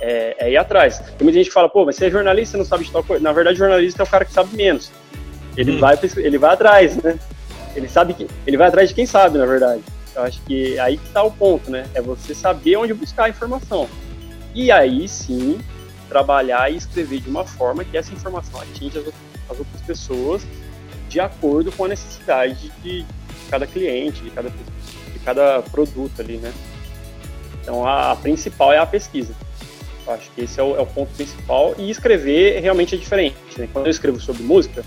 É, 0.02 0.36
é, 0.38 0.52
ir 0.52 0.58
atrás. 0.58 1.00
Tem 1.00 1.24
muita 1.24 1.38
gente 1.38 1.48
que 1.48 1.54
fala, 1.54 1.70
pô, 1.70 1.86
mas 1.86 1.96
você 1.96 2.08
é 2.08 2.10
jornalista, 2.10 2.58
não 2.58 2.66
sabe 2.66 2.84
de 2.84 2.92
tal 2.92 3.04
coisa. 3.04 3.24
Na 3.24 3.32
verdade, 3.32 3.58
jornalista 3.58 4.02
é 4.02 4.06
o 4.06 4.10
cara 4.10 4.26
que 4.26 4.34
sabe 4.34 4.56
menos. 4.56 4.92
Ele, 5.56 5.74
hum. 5.74 5.80
vai, 5.80 5.98
ele 6.18 6.38
vai 6.38 6.54
atrás, 6.54 6.98
né? 6.98 7.18
Ele 7.76 7.88
sabe 7.88 8.14
que 8.14 8.28
ele 8.46 8.58
vai 8.58 8.68
atrás 8.68 8.90
de 8.90 8.96
quem 8.96 9.06
sabe, 9.06 9.38
na 9.38 9.46
verdade. 9.46 9.82
Eu 10.16 10.24
acho 10.24 10.42
que 10.42 10.78
aí 10.80 10.98
que 10.98 11.10
tá 11.10 11.24
o 11.24 11.32
ponto, 11.32 11.72
né? 11.72 11.88
É 11.94 12.02
você 12.02 12.36
saber 12.36 12.76
onde 12.78 12.94
buscar 12.94 13.26
a 13.26 13.30
informação. 13.30 13.88
E 14.54 14.72
aí 14.72 15.08
sim 15.08 15.60
trabalhar 16.10 16.70
e 16.72 16.76
escrever 16.76 17.22
de 17.22 17.30
uma 17.30 17.46
forma 17.46 17.86
que 17.86 17.98
essa 17.98 18.14
informação 18.14 18.60
atinja 18.60 19.00
as 19.00 19.06
outras, 19.06 19.24
as 19.50 19.60
outras 19.60 19.82
pessoas 19.82 20.42
de 21.08 21.22
acordo 21.22 21.72
com 21.72 21.86
a 21.86 21.88
necessidade 21.88 22.70
de 22.84 23.06
cada 23.50 23.66
cliente, 23.66 24.22
de 24.22 24.30
cada 24.30 24.50
pessoa 24.50 24.82
cada 25.24 25.62
produto 25.62 26.20
ali, 26.20 26.38
né? 26.38 26.52
Então 27.62 27.86
a, 27.86 28.12
a 28.12 28.16
principal 28.16 28.74
é 28.74 28.78
a 28.78 28.86
pesquisa. 28.86 29.34
Eu 30.06 30.14
acho 30.14 30.32
que 30.32 30.42
esse 30.42 30.60
é 30.60 30.64
o, 30.64 30.76
é 30.76 30.82
o, 30.82 30.86
ponto 30.86 31.14
principal. 31.14 31.76
E 31.78 31.90
escrever 31.90 32.60
realmente 32.60 32.96
é 32.96 32.98
diferente. 32.98 33.36
Né? 33.58 33.70
Quando 33.72 33.86
eu 33.86 33.92
escrevo 33.92 34.20
sobre 34.20 34.44
música, 34.44 34.84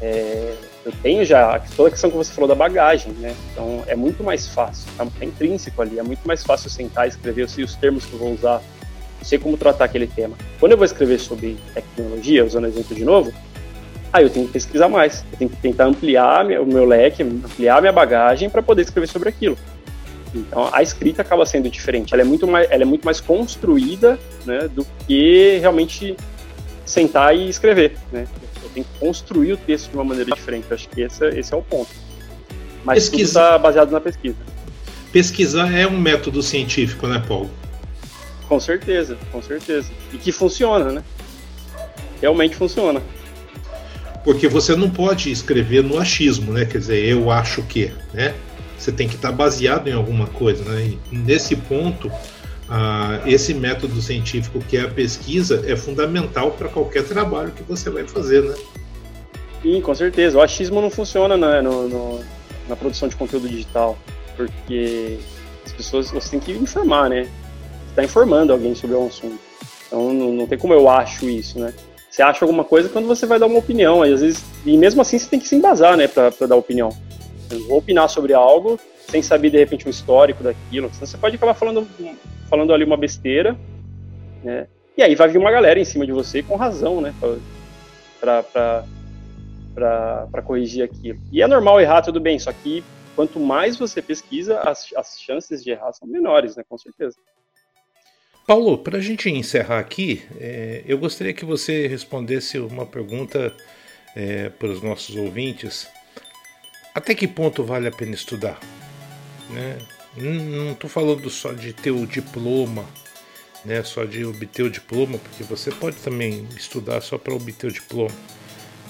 é, 0.00 0.54
eu 0.84 0.92
tenho 1.02 1.24
já 1.24 1.60
toda 1.76 1.88
a 1.88 1.92
questão 1.92 2.10
que 2.10 2.16
você 2.16 2.32
falou 2.32 2.48
da 2.48 2.54
bagagem, 2.54 3.12
né? 3.12 3.34
Então 3.52 3.84
é 3.86 3.94
muito 3.94 4.24
mais 4.24 4.48
fácil, 4.48 4.90
tá, 4.96 5.06
tá 5.06 5.24
intrínseco 5.24 5.80
ali, 5.80 5.98
é 5.98 6.02
muito 6.02 6.26
mais 6.26 6.42
fácil 6.42 6.68
sentar 6.68 7.06
e 7.06 7.10
escrever, 7.10 7.42
eu 7.42 7.48
sei 7.48 7.64
os 7.64 7.74
termos 7.76 8.04
que 8.04 8.12
eu 8.12 8.18
vou 8.18 8.32
usar, 8.32 8.60
eu 9.20 9.24
sei 9.24 9.38
como 9.38 9.56
tratar 9.56 9.84
aquele 9.84 10.06
tema. 10.06 10.36
Quando 10.58 10.72
eu 10.72 10.78
vou 10.78 10.84
escrever 10.84 11.18
sobre 11.20 11.56
tecnologia, 11.72 12.44
usando 12.44 12.66
exemplo 12.66 12.96
de 12.96 13.04
novo, 13.04 13.32
aí 14.12 14.24
eu 14.24 14.30
tenho 14.30 14.46
que 14.46 14.52
pesquisar 14.52 14.88
mais, 14.88 15.24
eu 15.32 15.38
tenho 15.38 15.50
que 15.50 15.56
tentar 15.56 15.84
ampliar 15.84 16.44
o 16.60 16.66
meu 16.66 16.84
leque, 16.84 17.22
ampliar 17.22 17.80
minha 17.80 17.92
bagagem 17.92 18.50
para 18.50 18.62
poder 18.62 18.82
escrever 18.82 19.06
sobre 19.06 19.28
aquilo. 19.28 19.56
Então 20.34 20.68
a 20.72 20.82
escrita 20.82 21.22
acaba 21.22 21.46
sendo 21.46 21.70
diferente, 21.70 22.12
ela 22.12 22.22
é 22.22 22.24
muito 22.24 22.46
mais, 22.46 22.68
ela 22.70 22.82
é 22.82 22.86
muito 22.86 23.04
mais 23.04 23.20
construída 23.20 24.18
né, 24.44 24.68
do 24.68 24.84
que 25.06 25.58
realmente 25.58 26.16
sentar 26.84 27.36
e 27.36 27.48
escrever. 27.48 27.96
Né? 28.10 28.26
Tenho 28.74 28.86
que 28.86 28.98
construir 28.98 29.52
o 29.52 29.56
texto 29.56 29.90
de 29.90 29.96
uma 29.96 30.04
maneira 30.04 30.30
diferente, 30.34 30.66
eu 30.70 30.74
acho 30.74 30.88
que 30.88 31.02
esse, 31.02 31.26
esse 31.28 31.52
é 31.52 31.56
o 31.56 31.62
ponto. 31.62 31.90
Mas 32.84 33.08
Pesquisa. 33.08 33.40
está 33.40 33.58
baseado 33.58 33.90
na 33.90 34.00
pesquisa. 34.00 34.36
Pesquisar 35.12 35.72
é 35.72 35.86
um 35.86 36.00
método 36.00 36.42
científico, 36.42 37.06
né, 37.06 37.22
Paulo? 37.26 37.50
Com 38.48 38.58
certeza, 38.58 39.16
com 39.30 39.42
certeza. 39.42 39.90
E 40.12 40.18
que 40.18 40.32
funciona, 40.32 40.90
né? 40.90 41.04
Realmente 42.20 42.56
funciona 42.56 43.02
porque 44.24 44.48
você 44.48 44.76
não 44.76 44.88
pode 44.88 45.30
escrever 45.30 45.82
no 45.82 45.98
achismo, 45.98 46.52
né? 46.52 46.64
Quer 46.64 46.78
dizer, 46.78 47.04
eu 47.04 47.30
acho 47.30 47.62
que, 47.62 47.90
né? 48.12 48.34
Você 48.78 48.90
tem 48.92 49.08
que 49.08 49.14
estar 49.14 49.32
baseado 49.32 49.88
em 49.88 49.92
alguma 49.92 50.26
coisa, 50.26 50.64
né? 50.64 50.96
E 51.10 51.16
nesse 51.16 51.54
ponto, 51.56 52.10
ah, 52.74 53.20
esse 53.26 53.52
método 53.52 54.00
científico 54.00 54.58
que 54.60 54.78
é 54.78 54.80
a 54.80 54.88
pesquisa 54.88 55.62
é 55.66 55.76
fundamental 55.76 56.52
para 56.52 56.70
qualquer 56.70 57.04
trabalho 57.04 57.50
que 57.50 57.62
você 57.62 57.90
vai 57.90 58.04
fazer, 58.04 58.42
né? 58.42 58.54
Sim, 59.60 59.78
com 59.82 59.94
certeza. 59.94 60.38
O 60.38 60.40
achismo 60.40 60.80
não 60.80 60.88
funciona 60.88 61.36
né, 61.36 61.60
no, 61.60 61.86
no, 61.86 62.20
na 62.66 62.74
produção 62.74 63.08
de 63.08 63.14
conteúdo 63.14 63.46
digital, 63.46 63.98
porque 64.34 65.18
as 65.66 65.72
pessoas 65.72 66.10
você 66.10 66.30
tem 66.30 66.40
que 66.40 66.52
informar, 66.52 67.10
né? 67.10 67.28
Está 67.90 68.04
informando 68.04 68.54
alguém 68.54 68.74
sobre 68.74 68.96
um 68.96 69.06
assunto. 69.06 69.38
Então 69.86 70.10
não, 70.10 70.32
não 70.32 70.46
tem 70.46 70.56
como 70.56 70.72
eu 70.72 70.88
acho 70.88 71.28
isso, 71.28 71.58
né? 71.58 71.74
Você 72.10 72.22
acha 72.22 72.42
alguma 72.42 72.64
coisa 72.64 72.88
quando 72.88 73.06
você 73.06 73.26
vai 73.26 73.38
dar 73.38 73.46
uma 73.46 73.58
opinião, 73.58 74.02
e 74.02 74.14
às 74.14 74.22
vezes, 74.22 74.42
e 74.64 74.78
mesmo 74.78 75.02
assim 75.02 75.18
você 75.18 75.28
tem 75.28 75.38
que 75.38 75.46
se 75.46 75.56
embasar, 75.56 75.94
né, 75.94 76.08
para 76.08 76.46
dar 76.46 76.56
opinião. 76.56 76.88
Eu 77.50 77.68
vou 77.68 77.78
opinar 77.78 78.08
sobre 78.08 78.32
algo 78.32 78.80
sem 79.12 79.20
saber 79.20 79.50
de 79.50 79.58
repente 79.58 79.86
o 79.86 79.90
histórico 79.90 80.42
daquilo, 80.42 80.88
senão 80.94 81.06
você 81.06 81.18
pode 81.18 81.36
acabar 81.36 81.52
falando, 81.52 81.86
falando 82.48 82.72
ali 82.72 82.82
uma 82.82 82.96
besteira, 82.96 83.54
né? 84.42 84.66
E 84.96 85.02
aí 85.02 85.14
vai 85.14 85.28
vir 85.28 85.36
uma 85.36 85.50
galera 85.50 85.78
em 85.78 85.84
cima 85.84 86.06
de 86.06 86.12
você 86.12 86.42
com 86.42 86.56
razão, 86.56 87.02
né, 87.02 87.14
para 88.18 88.82
corrigir 90.42 90.82
aquilo. 90.82 91.20
E 91.30 91.42
é 91.42 91.46
normal 91.46 91.78
errar, 91.78 92.00
tudo 92.00 92.18
bem, 92.20 92.38
só 92.38 92.50
que 92.54 92.82
quanto 93.14 93.38
mais 93.38 93.76
você 93.76 94.00
pesquisa, 94.00 94.60
as, 94.60 94.88
as 94.96 95.20
chances 95.20 95.62
de 95.62 95.72
errar 95.72 95.92
são 95.92 96.08
menores, 96.08 96.56
né, 96.56 96.64
com 96.66 96.78
certeza. 96.78 97.16
Paulo, 98.46 98.78
para 98.78 98.96
a 98.96 99.00
gente 99.00 99.28
encerrar 99.28 99.78
aqui, 99.78 100.22
é, 100.40 100.82
eu 100.86 100.96
gostaria 100.96 101.34
que 101.34 101.44
você 101.44 101.86
respondesse 101.86 102.58
uma 102.58 102.86
pergunta 102.86 103.54
é, 104.16 104.48
para 104.48 104.68
os 104.68 104.82
nossos 104.82 105.16
ouvintes. 105.16 105.86
Até 106.94 107.14
que 107.14 107.28
ponto 107.28 107.62
vale 107.62 107.88
a 107.88 107.92
pena 107.92 108.14
estudar? 108.14 108.58
Né? 109.52 109.78
Não 110.16 110.72
estou 110.72 110.88
falando 110.90 111.28
só 111.30 111.52
de 111.52 111.72
ter 111.72 111.90
o 111.90 112.06
diploma, 112.06 112.84
né? 113.64 113.82
só 113.82 114.04
de 114.04 114.24
obter 114.24 114.62
o 114.62 114.70
diploma, 114.70 115.18
porque 115.18 115.42
você 115.42 115.70
pode 115.70 115.96
também 115.96 116.46
estudar 116.56 117.00
só 117.00 117.18
para 117.18 117.34
obter 117.34 117.68
o 117.68 117.72
diploma. 117.72 118.14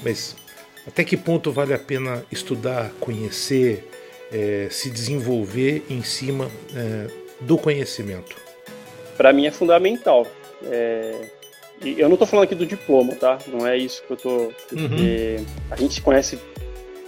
Mas 0.02 0.36
até 0.86 1.04
que 1.04 1.16
ponto 1.16 1.52
vale 1.52 1.74
a 1.74 1.78
pena 1.78 2.24
estudar, 2.30 2.90
conhecer, 2.98 3.88
é, 4.32 4.68
se 4.70 4.90
desenvolver 4.90 5.84
em 5.88 6.02
cima 6.02 6.50
é, 6.74 7.08
do 7.40 7.56
conhecimento? 7.56 8.42
para 9.22 9.32
mim 9.32 9.46
é 9.46 9.52
fundamental. 9.52 10.26
É, 10.64 11.14
eu 11.84 12.08
não 12.08 12.14
estou 12.14 12.26
falando 12.26 12.44
aqui 12.44 12.54
do 12.56 12.66
diploma, 12.66 13.14
tá? 13.14 13.38
Não 13.46 13.64
é 13.64 13.76
isso 13.76 14.02
que 14.04 14.12
eu 14.12 14.16
tô. 14.16 14.52
Porque 14.68 15.36
uhum. 15.38 15.46
a 15.70 15.76
gente 15.76 16.02
conhece 16.02 16.38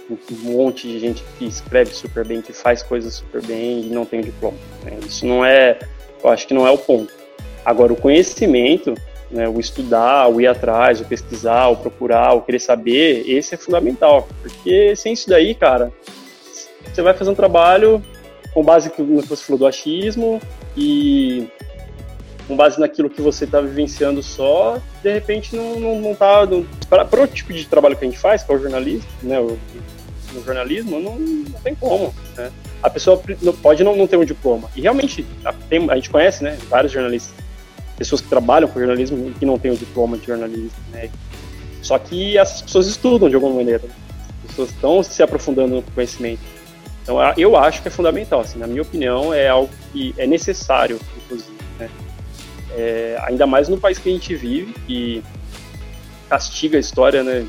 um 0.09 0.17
monte 0.51 0.87
de 0.87 0.99
gente 0.99 1.23
que 1.37 1.45
escreve 1.45 1.91
super 1.91 2.25
bem, 2.25 2.41
que 2.41 2.53
faz 2.53 2.83
coisas 2.83 3.13
super 3.15 3.41
bem 3.41 3.81
e 3.81 3.89
não 3.89 4.05
tem 4.05 4.21
diploma. 4.21 4.57
Né? 4.83 4.97
Isso 5.05 5.25
não 5.25 5.43
é, 5.43 5.79
eu 6.23 6.29
acho 6.29 6.47
que 6.47 6.53
não 6.53 6.67
é 6.67 6.71
o 6.71 6.77
ponto. 6.77 7.11
Agora, 7.63 7.91
o 7.91 7.95
conhecimento, 7.95 8.93
né, 9.31 9.49
o 9.49 9.59
estudar, 9.59 10.29
o 10.29 10.39
ir 10.39 10.47
atrás, 10.47 11.01
o 11.01 11.05
pesquisar, 11.05 11.67
o 11.69 11.77
procurar, 11.77 12.33
o 12.33 12.41
querer 12.41 12.59
saber, 12.59 13.27
esse 13.27 13.55
é 13.55 13.57
fundamental. 13.57 14.27
Porque 14.41 14.95
sem 14.95 15.13
isso 15.13 15.27
daí, 15.27 15.55
cara, 15.55 15.91
você 16.93 17.01
vai 17.01 17.13
fazer 17.13 17.31
um 17.31 17.35
trabalho 17.35 18.03
com 18.53 18.63
base 18.63 18.91
no 18.97 19.21
que 19.21 19.27
você 19.27 19.43
falou 19.43 19.59
do 19.59 19.67
achismo 19.67 20.39
e 20.77 21.47
com 22.47 22.55
base 22.55 22.79
naquilo 22.79 23.09
que 23.09 23.21
você 23.21 23.45
está 23.45 23.59
vivenciando 23.59 24.21
só, 24.21 24.79
de 25.01 25.11
repente 25.11 25.55
não, 25.55 25.99
não, 25.99 26.15
tá. 26.15 26.47
Para 26.87 27.23
o 27.23 27.27
tipo 27.27 27.51
de 27.51 27.65
trabalho 27.65 27.97
que 27.97 28.05
a 28.05 28.07
gente 28.07 28.19
faz, 28.19 28.43
que 28.43 28.51
é 28.51 28.55
o 28.55 28.59
jornalismo, 28.59 29.09
né? 29.23 29.37
No 30.35 30.43
jornalismo, 30.43 30.99
não, 30.99 31.17
não 31.17 31.59
tem 31.61 31.73
como. 31.75 32.13
Né? 32.35 32.51
A 32.83 32.89
pessoa 32.89 33.21
pode 33.61 33.83
não, 33.83 33.95
não 33.95 34.05
ter 34.05 34.17
um 34.17 34.25
diploma. 34.25 34.69
E 34.75 34.81
realmente, 34.81 35.25
a, 35.43 35.53
tem, 35.53 35.89
a 35.89 35.95
gente 35.95 36.09
conhece 36.09 36.43
né, 36.43 36.57
vários 36.69 36.91
jornalistas, 36.91 37.33
pessoas 37.97 38.21
que 38.21 38.27
trabalham 38.27 38.67
com 38.67 38.79
jornalismo 38.79 39.29
e 39.29 39.33
que 39.33 39.45
não 39.45 39.57
têm 39.57 39.71
o 39.71 39.77
diploma 39.77 40.17
de 40.17 40.27
jornalismo. 40.27 40.77
Né? 40.91 41.09
Só 41.81 41.97
que 41.97 42.37
essas 42.37 42.61
pessoas 42.61 42.87
estudam 42.87 43.29
de 43.29 43.35
alguma 43.35 43.55
maneira. 43.55 43.83
As 44.43 44.49
pessoas 44.49 44.69
estão 44.69 45.03
se 45.03 45.23
aprofundando 45.23 45.75
no 45.75 45.81
conhecimento. 45.81 46.41
Então, 47.03 47.17
eu 47.37 47.55
acho 47.55 47.81
que 47.81 47.87
é 47.87 47.91
fundamental. 47.91 48.39
Assim, 48.39 48.57
na 48.57 48.65
minha 48.65 48.81
opinião, 48.81 49.33
é 49.33 49.47
algo 49.47 49.69
que 49.93 50.13
é 50.17 50.25
necessário, 50.25 50.99
inclusive. 51.17 51.55
Né? 51.79 51.89
É, 52.75 53.17
ainda 53.21 53.45
mais 53.45 53.69
no 53.69 53.77
país 53.77 53.99
que 53.99 54.09
a 54.09 54.11
gente 54.11 54.35
vive, 54.35 54.73
que 54.87 55.23
castiga 56.27 56.77
a 56.77 56.79
história 56.79 57.23
né, 57.23 57.45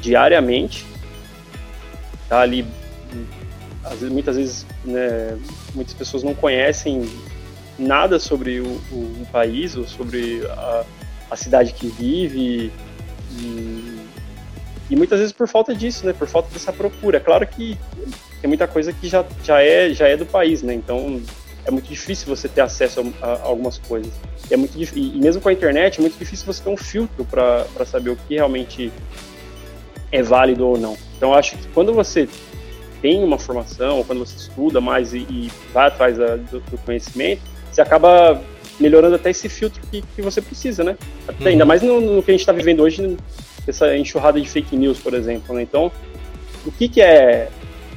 diariamente. 0.00 0.86
Tá 2.30 2.42
ali, 2.42 2.64
vezes, 3.90 4.12
muitas 4.12 4.36
vezes, 4.36 4.66
né, 4.84 5.36
muitas 5.74 5.94
pessoas 5.94 6.22
não 6.22 6.32
conhecem 6.32 7.10
nada 7.76 8.20
sobre 8.20 8.60
o, 8.60 8.80
o, 8.92 9.26
país 9.32 9.76
ou 9.76 9.84
sobre 9.84 10.46
a, 10.48 10.84
a 11.28 11.36
cidade 11.36 11.72
que 11.72 11.88
vive. 11.88 12.70
E, 13.32 14.00
e, 14.90 14.96
muitas 14.96 15.18
vezes 15.18 15.32
por 15.32 15.48
falta 15.48 15.74
disso, 15.74 16.06
né? 16.06 16.12
Por 16.12 16.28
falta 16.28 16.48
dessa 16.52 16.72
procura. 16.72 17.16
É 17.16 17.20
claro 17.20 17.44
que 17.48 17.76
tem 18.40 18.46
muita 18.46 18.68
coisa 18.68 18.92
que 18.92 19.08
já, 19.08 19.24
já, 19.42 19.60
é, 19.60 19.92
já 19.92 20.06
é 20.06 20.16
do 20.16 20.24
país, 20.24 20.62
né? 20.62 20.72
Então 20.72 21.20
é 21.64 21.70
muito 21.72 21.88
difícil 21.88 22.28
você 22.28 22.48
ter 22.48 22.60
acesso 22.60 23.12
a, 23.20 23.26
a 23.26 23.42
algumas 23.42 23.76
coisas. 23.78 24.12
É 24.48 24.56
muito 24.56 24.78
e 24.78 25.18
mesmo 25.18 25.42
com 25.42 25.48
a 25.48 25.52
internet 25.52 25.98
é 25.98 26.00
muito 26.00 26.16
difícil 26.16 26.46
você 26.46 26.62
ter 26.62 26.70
um 26.70 26.76
filtro 26.76 27.24
para 27.24 27.66
saber 27.86 28.10
o 28.10 28.16
que 28.16 28.34
realmente 28.34 28.92
é 30.10 30.22
válido 30.22 30.66
ou 30.66 30.78
não. 30.78 30.96
Então 31.16 31.34
acho 31.34 31.56
que 31.56 31.68
quando 31.68 31.92
você 31.92 32.28
tem 33.00 33.22
uma 33.22 33.38
formação, 33.38 34.02
quando 34.04 34.18
você 34.18 34.36
estuda 34.36 34.80
mais 34.80 35.14
e, 35.14 35.18
e 35.18 35.50
vai 35.72 35.88
atrás 35.88 36.18
da, 36.18 36.36
do, 36.36 36.60
do, 36.60 36.78
conhecimento, 36.78 37.42
você 37.70 37.80
acaba 37.80 38.40
melhorando 38.78 39.14
até 39.14 39.30
esse 39.30 39.48
filtro 39.48 39.80
que, 39.90 40.02
que 40.02 40.22
você 40.22 40.40
precisa, 40.40 40.84
né? 40.84 40.96
Até, 41.26 41.44
uhum. 41.44 41.50
Ainda 41.50 41.64
mais 41.64 41.82
no, 41.82 42.00
no, 42.00 42.22
que 42.22 42.30
a 42.30 42.34
gente 42.34 42.40
está 42.40 42.52
vivendo 42.52 42.80
hoje, 42.80 43.16
essa 43.66 43.96
enxurrada 43.96 44.40
de 44.40 44.48
fake 44.48 44.76
news, 44.76 44.98
por 44.98 45.14
exemplo. 45.14 45.54
Né? 45.54 45.62
Então, 45.62 45.90
o 46.66 46.72
que, 46.72 46.88
que 46.88 47.00
é 47.00 47.48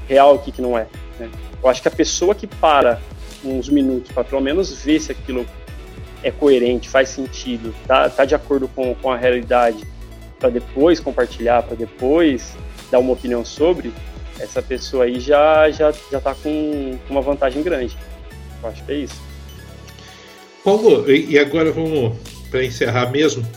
real 0.07 0.35
e 0.35 0.37
o 0.37 0.41
que, 0.41 0.51
que 0.51 0.61
não 0.61 0.77
é? 0.77 0.87
Né? 1.19 1.29
Eu 1.61 1.69
acho 1.69 1.81
que 1.81 1.87
a 1.87 1.91
pessoa 1.91 2.35
que 2.35 2.47
para 2.47 2.99
uns 3.43 3.67
minutos 3.67 4.11
para 4.11 4.23
pelo 4.23 4.41
menos 4.41 4.73
ver 4.83 4.99
se 4.99 5.11
aquilo 5.11 5.45
é 6.23 6.31
coerente, 6.31 6.87
faz 6.87 7.09
sentido, 7.09 7.75
tá, 7.85 8.09
tá 8.09 8.23
de 8.23 8.33
acordo 8.33 8.69
com, 8.69 8.95
com 8.95 9.11
a 9.11 9.17
realidade, 9.17 9.85
para 10.43 10.49
depois 10.49 10.99
compartilhar, 10.99 11.63
para 11.63 11.77
depois 11.77 12.53
dar 12.91 12.99
uma 12.99 13.13
opinião 13.13 13.45
sobre, 13.45 13.93
essa 14.37 14.61
pessoa 14.61 15.05
aí 15.05 15.17
já 15.17 15.71
já 15.71 15.89
já 16.11 16.17
está 16.17 16.35
com 16.35 16.99
uma 17.09 17.21
vantagem 17.21 17.63
grande. 17.63 17.95
Eu 18.61 18.67
acho 18.67 18.83
que 18.83 18.91
é 18.91 18.95
isso. 18.95 19.21
Paulo, 20.61 21.09
e 21.09 21.39
agora 21.39 21.71
vamos 21.71 22.17
para 22.51 22.61
encerrar 22.61 23.09
mesmo. 23.09 23.47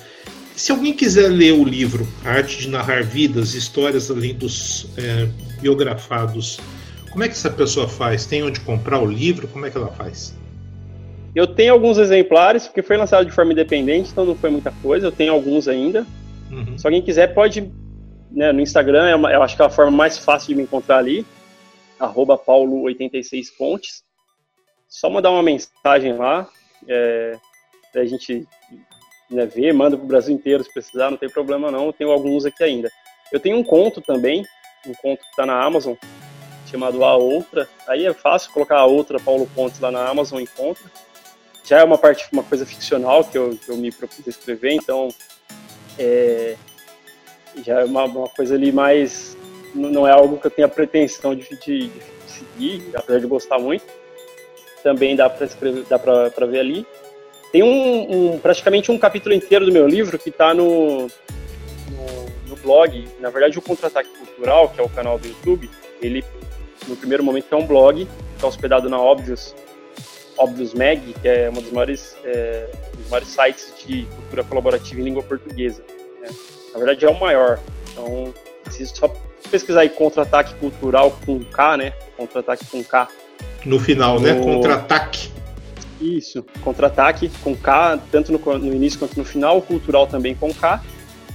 Se 0.54 0.70
alguém 0.70 0.92
quiser 0.92 1.26
ler 1.28 1.54
o 1.54 1.64
livro 1.64 2.06
A 2.24 2.30
Arte 2.30 2.60
de 2.60 2.68
Narrar 2.68 3.02
Vidas, 3.02 3.54
Histórias 3.54 4.08
além 4.08 4.32
dos 4.32 4.86
é, 4.96 5.28
biografados, 5.60 6.60
como 7.10 7.24
é 7.24 7.28
que 7.28 7.34
essa 7.34 7.50
pessoa 7.50 7.88
faz? 7.88 8.26
Tem 8.26 8.44
onde 8.44 8.60
comprar 8.60 9.00
o 9.00 9.06
livro? 9.06 9.48
Como 9.48 9.66
é 9.66 9.70
que 9.70 9.76
ela 9.76 9.88
faz? 9.88 10.36
Eu 11.34 11.48
tenho 11.48 11.72
alguns 11.72 11.98
exemplares, 11.98 12.66
porque 12.68 12.80
foi 12.80 12.96
lançado 12.96 13.26
de 13.26 13.32
forma 13.32 13.52
independente, 13.52 14.10
então 14.12 14.24
não 14.24 14.36
foi 14.36 14.50
muita 14.50 14.70
coisa. 14.82 15.08
Eu 15.08 15.12
tenho 15.12 15.32
alguns 15.32 15.66
ainda. 15.66 16.06
Uhum. 16.50 16.78
Se 16.78 16.86
alguém 16.86 17.02
quiser, 17.02 17.34
pode. 17.34 17.72
Né, 18.30 18.52
no 18.52 18.60
Instagram, 18.60 19.06
é 19.06 19.14
uma, 19.14 19.32
eu 19.32 19.42
acho 19.42 19.56
que 19.56 19.62
é 19.62 19.64
a 19.64 19.70
forma 19.70 19.92
mais 19.92 20.18
fácil 20.18 20.48
de 20.48 20.56
me 20.56 20.62
encontrar 20.62 20.98
ali. 20.98 21.24
Paulo86Pontes. 21.98 24.02
Só 24.88 25.08
mandar 25.08 25.30
uma 25.30 25.42
mensagem 25.42 26.14
lá. 26.14 26.48
É, 26.86 27.38
a 27.94 28.04
gente 28.04 28.46
né, 29.30 29.46
ver, 29.46 29.72
manda 29.72 29.96
para 29.96 30.04
o 30.04 30.08
Brasil 30.08 30.34
inteiro 30.34 30.62
se 30.62 30.72
precisar, 30.72 31.10
não 31.10 31.16
tem 31.16 31.30
problema 31.30 31.70
não. 31.70 31.86
Eu 31.86 31.92
tenho 31.92 32.10
alguns 32.10 32.44
aqui 32.44 32.62
ainda. 32.62 32.90
Eu 33.32 33.40
tenho 33.40 33.56
um 33.56 33.64
conto 33.64 34.00
também, 34.00 34.44
um 34.86 34.92
conto 34.94 35.20
que 35.20 35.30
está 35.30 35.46
na 35.46 35.64
Amazon, 35.64 35.94
chamado 36.70 37.02
A 37.04 37.16
Outra. 37.16 37.68
Aí 37.88 38.04
é 38.04 38.12
fácil 38.12 38.52
colocar 38.52 38.78
A 38.78 38.84
Outra 38.84 39.18
Paulo 39.18 39.48
Pontes 39.54 39.80
lá 39.80 39.90
na 39.90 40.06
Amazon 40.06 40.40
encontra 40.40 40.90
já 41.66 41.80
é 41.80 41.84
uma 41.84 41.98
parte, 41.98 42.26
uma 42.32 42.44
coisa 42.44 42.64
ficcional 42.64 43.24
que 43.24 43.36
eu, 43.36 43.56
que 43.56 43.68
eu 43.68 43.76
me 43.76 43.90
propus 43.90 44.26
a 44.26 44.30
escrever, 44.30 44.72
então 44.72 45.08
é, 45.98 46.56
já 47.64 47.80
é 47.80 47.84
uma, 47.84 48.04
uma, 48.04 48.28
coisa 48.28 48.54
ali 48.54 48.72
mais. 48.72 49.36
Não 49.74 50.06
é 50.06 50.10
algo 50.10 50.38
que 50.38 50.46
eu 50.46 50.50
tenha 50.50 50.68
pretensão 50.68 51.34
de, 51.34 51.48
de, 51.60 51.88
de 51.88 51.92
seguir, 52.26 52.82
apesar 52.94 53.20
de 53.20 53.26
gostar 53.26 53.58
muito. 53.58 53.84
Também 54.82 55.16
dá 55.16 55.28
para 55.28 55.46
escrever, 55.46 55.84
dá 55.88 55.98
para 55.98 56.46
ver 56.46 56.60
ali. 56.60 56.86
Tem 57.52 57.62
um, 57.62 58.34
um, 58.34 58.38
praticamente 58.38 58.90
um 58.90 58.98
capítulo 58.98 59.34
inteiro 59.34 59.64
do 59.64 59.72
meu 59.72 59.86
livro 59.86 60.18
que 60.18 60.30
está 60.30 60.52
no, 60.54 61.02
no, 61.02 61.08
no, 62.48 62.56
blog. 62.56 63.06
Na 63.20 63.30
verdade, 63.30 63.58
o 63.58 63.62
Contra-Ataque 63.62 64.10
Cultural, 64.10 64.68
que 64.68 64.80
é 64.80 64.84
o 64.84 64.88
canal 64.88 65.18
do 65.18 65.26
YouTube, 65.26 65.70
ele, 66.00 66.24
no 66.86 66.96
primeiro 66.96 67.24
momento, 67.24 67.46
é 67.52 67.56
um 67.56 67.66
blog, 67.66 68.06
está 68.34 68.46
hospedado 68.46 68.88
na 68.88 69.00
Óbvios, 69.00 69.54
Obvious 70.38 70.74
Mag, 70.74 71.00
que 71.20 71.28
é 71.28 71.48
um 71.50 71.54
dos 71.54 71.70
maiores, 71.72 72.16
é, 72.24 72.68
dos 72.96 73.08
maiores 73.08 73.28
sites 73.28 73.72
de 73.86 74.06
cultura 74.16 74.44
colaborativa 74.44 75.00
em 75.00 75.04
língua 75.04 75.22
portuguesa. 75.22 75.82
Né? 76.20 76.28
Na 76.72 76.78
verdade, 76.78 77.04
é 77.04 77.08
o 77.08 77.18
maior. 77.18 77.58
Então, 77.92 78.34
se 78.70 78.86
só 78.86 79.12
pesquisar 79.50 79.80
aí 79.80 79.88
contra-ataque 79.88 80.54
cultural 80.56 81.18
com 81.24 81.40
K, 81.40 81.76
né? 81.76 81.92
Contra-ataque 82.16 82.66
com 82.66 82.82
K. 82.82 83.08
No 83.64 83.78
final, 83.78 84.20
né? 84.20 84.32
no... 84.32 84.44
né? 84.46 84.54
Contra-ataque. 84.54 85.30
Isso, 86.00 86.44
contra-ataque 86.62 87.30
com 87.42 87.56
K, 87.56 87.98
tanto 88.12 88.30
no, 88.30 88.38
no, 88.58 88.74
início 88.74 88.98
quanto 88.98 89.16
no 89.16 89.24
final, 89.24 89.62
cultural 89.62 90.06
também 90.06 90.34
com 90.34 90.52
K. 90.52 90.82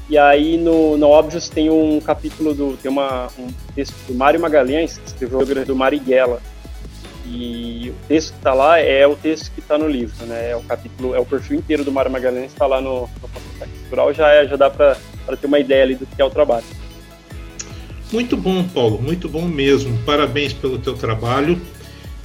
E 0.08 0.18
aí 0.18 0.58
no, 0.58 0.98
no 0.98 1.08
Obvious 1.08 1.50
tem 1.50 1.70
um 1.70 2.00
capítulo 2.00 2.54
do. 2.54 2.78
tem 2.78 2.92
uma, 2.92 3.28
um 3.40 3.48
texto 3.74 3.96
do 4.08 4.14
Mário 4.14 4.40
Magalhães, 4.40 4.98
que 4.98 5.08
escreveu 5.08 5.66
do 5.66 5.76
Marighella, 5.76 6.42
e 7.34 7.90
o 7.90 8.08
texto 8.08 8.32
que 8.32 8.38
está 8.40 8.54
lá 8.54 8.78
é 8.80 9.08
o 9.08 9.16
texto 9.16 9.52
que 9.54 9.62
está 9.62 9.78
no 9.78 9.88
livro, 9.88 10.26
né? 10.26 10.52
É 10.52 10.56
o 10.56 10.62
capítulo, 10.62 11.16
é 11.16 11.20
o 11.20 11.26
perfil 11.26 11.58
inteiro 11.58 11.84
do 11.86 11.92
Mário 11.92 12.12
Magalhães 12.12 12.52
está 12.52 12.68
lá 12.68 12.82
no, 12.82 13.10
no 13.22 13.68
Cultural, 13.80 14.14
já, 14.14 14.30
é, 14.30 14.48
já 14.48 14.58
dá 14.58 14.70
para 14.70 14.98
ter 15.40 15.48
uma 15.48 15.60
ideia 15.60 15.84
ali 15.84 15.96
do 15.96 16.06
que 16.06 16.22
é 16.22 16.26
o 16.26 16.30
trabalho. 16.30 16.66
Muito 18.12 18.36
bom, 18.36 18.64
Paulo, 18.68 19.02
muito 19.02 19.30
bom 19.30 19.44
mesmo. 19.44 19.98
Parabéns 20.00 20.52
pelo 20.52 20.78
teu 20.78 20.94
trabalho. 20.96 21.60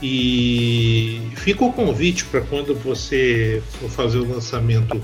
E 0.03 1.23
fica 1.37 1.64
o 1.64 1.73
convite 1.73 2.25
para 2.27 2.40
quando 2.42 2.75
você 2.75 3.62
for 3.81 3.88
fazer 3.88 4.19
o 4.19 4.29
lançamento 4.29 5.01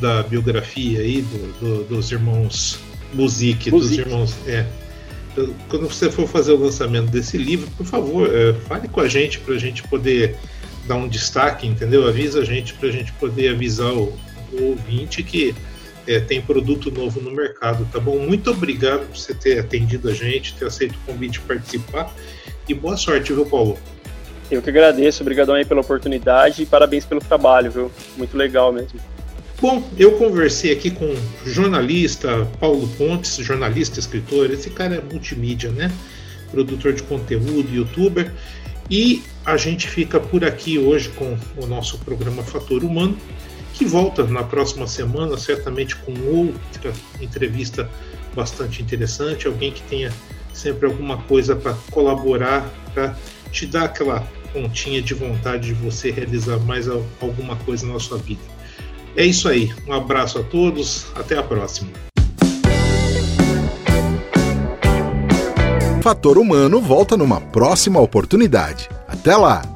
da 0.00 0.22
biografia 0.22 1.00
aí 1.00 1.22
do, 1.22 1.58
do, 1.58 1.84
dos 1.84 2.12
irmãos 2.12 2.78
Musique, 3.14 3.70
dos 3.70 3.92
irmãos. 3.92 4.36
É, 4.46 4.66
quando 5.68 5.88
você 5.88 6.10
for 6.10 6.26
fazer 6.26 6.52
o 6.52 6.56
lançamento 6.56 7.10
desse 7.10 7.38
livro, 7.38 7.70
por 7.76 7.86
favor, 7.86 8.28
é, 8.34 8.52
fale 8.52 8.88
com 8.88 9.00
a 9.00 9.08
gente 9.08 9.38
para 9.40 9.54
a 9.54 9.58
gente 9.58 9.82
poder 9.84 10.36
dar 10.86 10.96
um 10.96 11.08
destaque, 11.08 11.66
entendeu? 11.66 12.06
Avisa 12.06 12.40
a 12.40 12.44
gente 12.44 12.74
para 12.74 12.88
a 12.88 12.92
gente 12.92 13.12
poder 13.14 13.50
avisar 13.50 13.92
o, 13.92 14.12
o 14.52 14.62
ouvinte 14.62 15.22
que 15.22 15.54
é, 16.06 16.20
tem 16.20 16.40
produto 16.42 16.90
novo 16.90 17.20
no 17.20 17.30
mercado, 17.30 17.86
tá 17.92 18.00
bom? 18.00 18.18
Muito 18.18 18.50
obrigado 18.50 19.06
por 19.06 19.16
você 19.16 19.34
ter 19.34 19.60
atendido 19.60 20.08
a 20.08 20.14
gente, 20.14 20.54
ter 20.54 20.66
aceito 20.66 20.96
o 20.96 21.12
convite 21.12 21.34
de 21.34 21.40
participar 21.40 22.12
e 22.68 22.74
boa 22.74 22.96
sorte, 22.96 23.32
viu, 23.32 23.46
Paulo? 23.46 23.78
Eu 24.50 24.60
que 24.60 24.68
agradeço, 24.68 25.22
obrigadão 25.22 25.54
aí 25.54 25.64
pela 25.64 25.80
oportunidade 25.80 26.62
e 26.62 26.66
parabéns 26.66 27.04
pelo 27.04 27.20
trabalho, 27.20 27.70
viu? 27.70 27.92
Muito 28.16 28.36
legal 28.36 28.72
mesmo. 28.72 29.00
Bom, 29.62 29.80
eu 29.96 30.18
conversei 30.18 30.72
aqui 30.72 30.90
com 30.90 31.04
o 31.04 31.48
jornalista 31.48 32.48
Paulo 32.58 32.88
Pontes, 32.98 33.36
jornalista, 33.36 34.00
escritor. 34.00 34.50
Esse 34.50 34.68
cara 34.70 34.96
é 34.96 35.00
multimídia, 35.00 35.70
né? 35.70 35.88
Produtor 36.50 36.92
de 36.92 37.04
conteúdo, 37.04 37.72
youtuber. 37.72 38.32
E 38.90 39.22
a 39.46 39.56
gente 39.56 39.86
fica 39.86 40.18
por 40.18 40.44
aqui 40.44 40.80
hoje 40.80 41.10
com 41.10 41.38
o 41.56 41.64
nosso 41.64 41.96
programa 41.98 42.42
Fator 42.42 42.82
Humano, 42.82 43.16
que 43.72 43.84
volta 43.84 44.24
na 44.24 44.42
próxima 44.42 44.88
semana, 44.88 45.38
certamente 45.38 45.94
com 45.94 46.12
outra 46.26 46.92
entrevista 47.20 47.88
bastante 48.34 48.82
interessante. 48.82 49.46
Alguém 49.46 49.70
que 49.70 49.82
tenha 49.82 50.12
sempre 50.52 50.86
alguma 50.86 51.18
coisa 51.18 51.54
para 51.54 51.74
colaborar, 51.92 52.68
para 52.92 53.16
te 53.52 53.64
dar 53.66 53.84
aquela 53.84 54.26
pontinha 54.52 55.00
de 55.00 55.14
vontade 55.14 55.68
de 55.68 55.74
você 55.74 56.10
realizar 56.10 56.58
mais 56.58 56.88
alguma 56.88 57.54
coisa 57.58 57.86
na 57.86 58.00
sua 58.00 58.18
vida. 58.18 58.51
É 59.16 59.24
isso 59.24 59.48
aí. 59.48 59.72
Um 59.86 59.92
abraço 59.92 60.38
a 60.38 60.42
todos. 60.42 61.06
Até 61.14 61.36
a 61.36 61.42
próxima. 61.42 61.90
Fator 66.02 66.36
Humano 66.36 66.80
volta 66.80 67.16
numa 67.16 67.40
próxima 67.40 68.00
oportunidade. 68.00 68.88
Até 69.06 69.36
lá! 69.36 69.71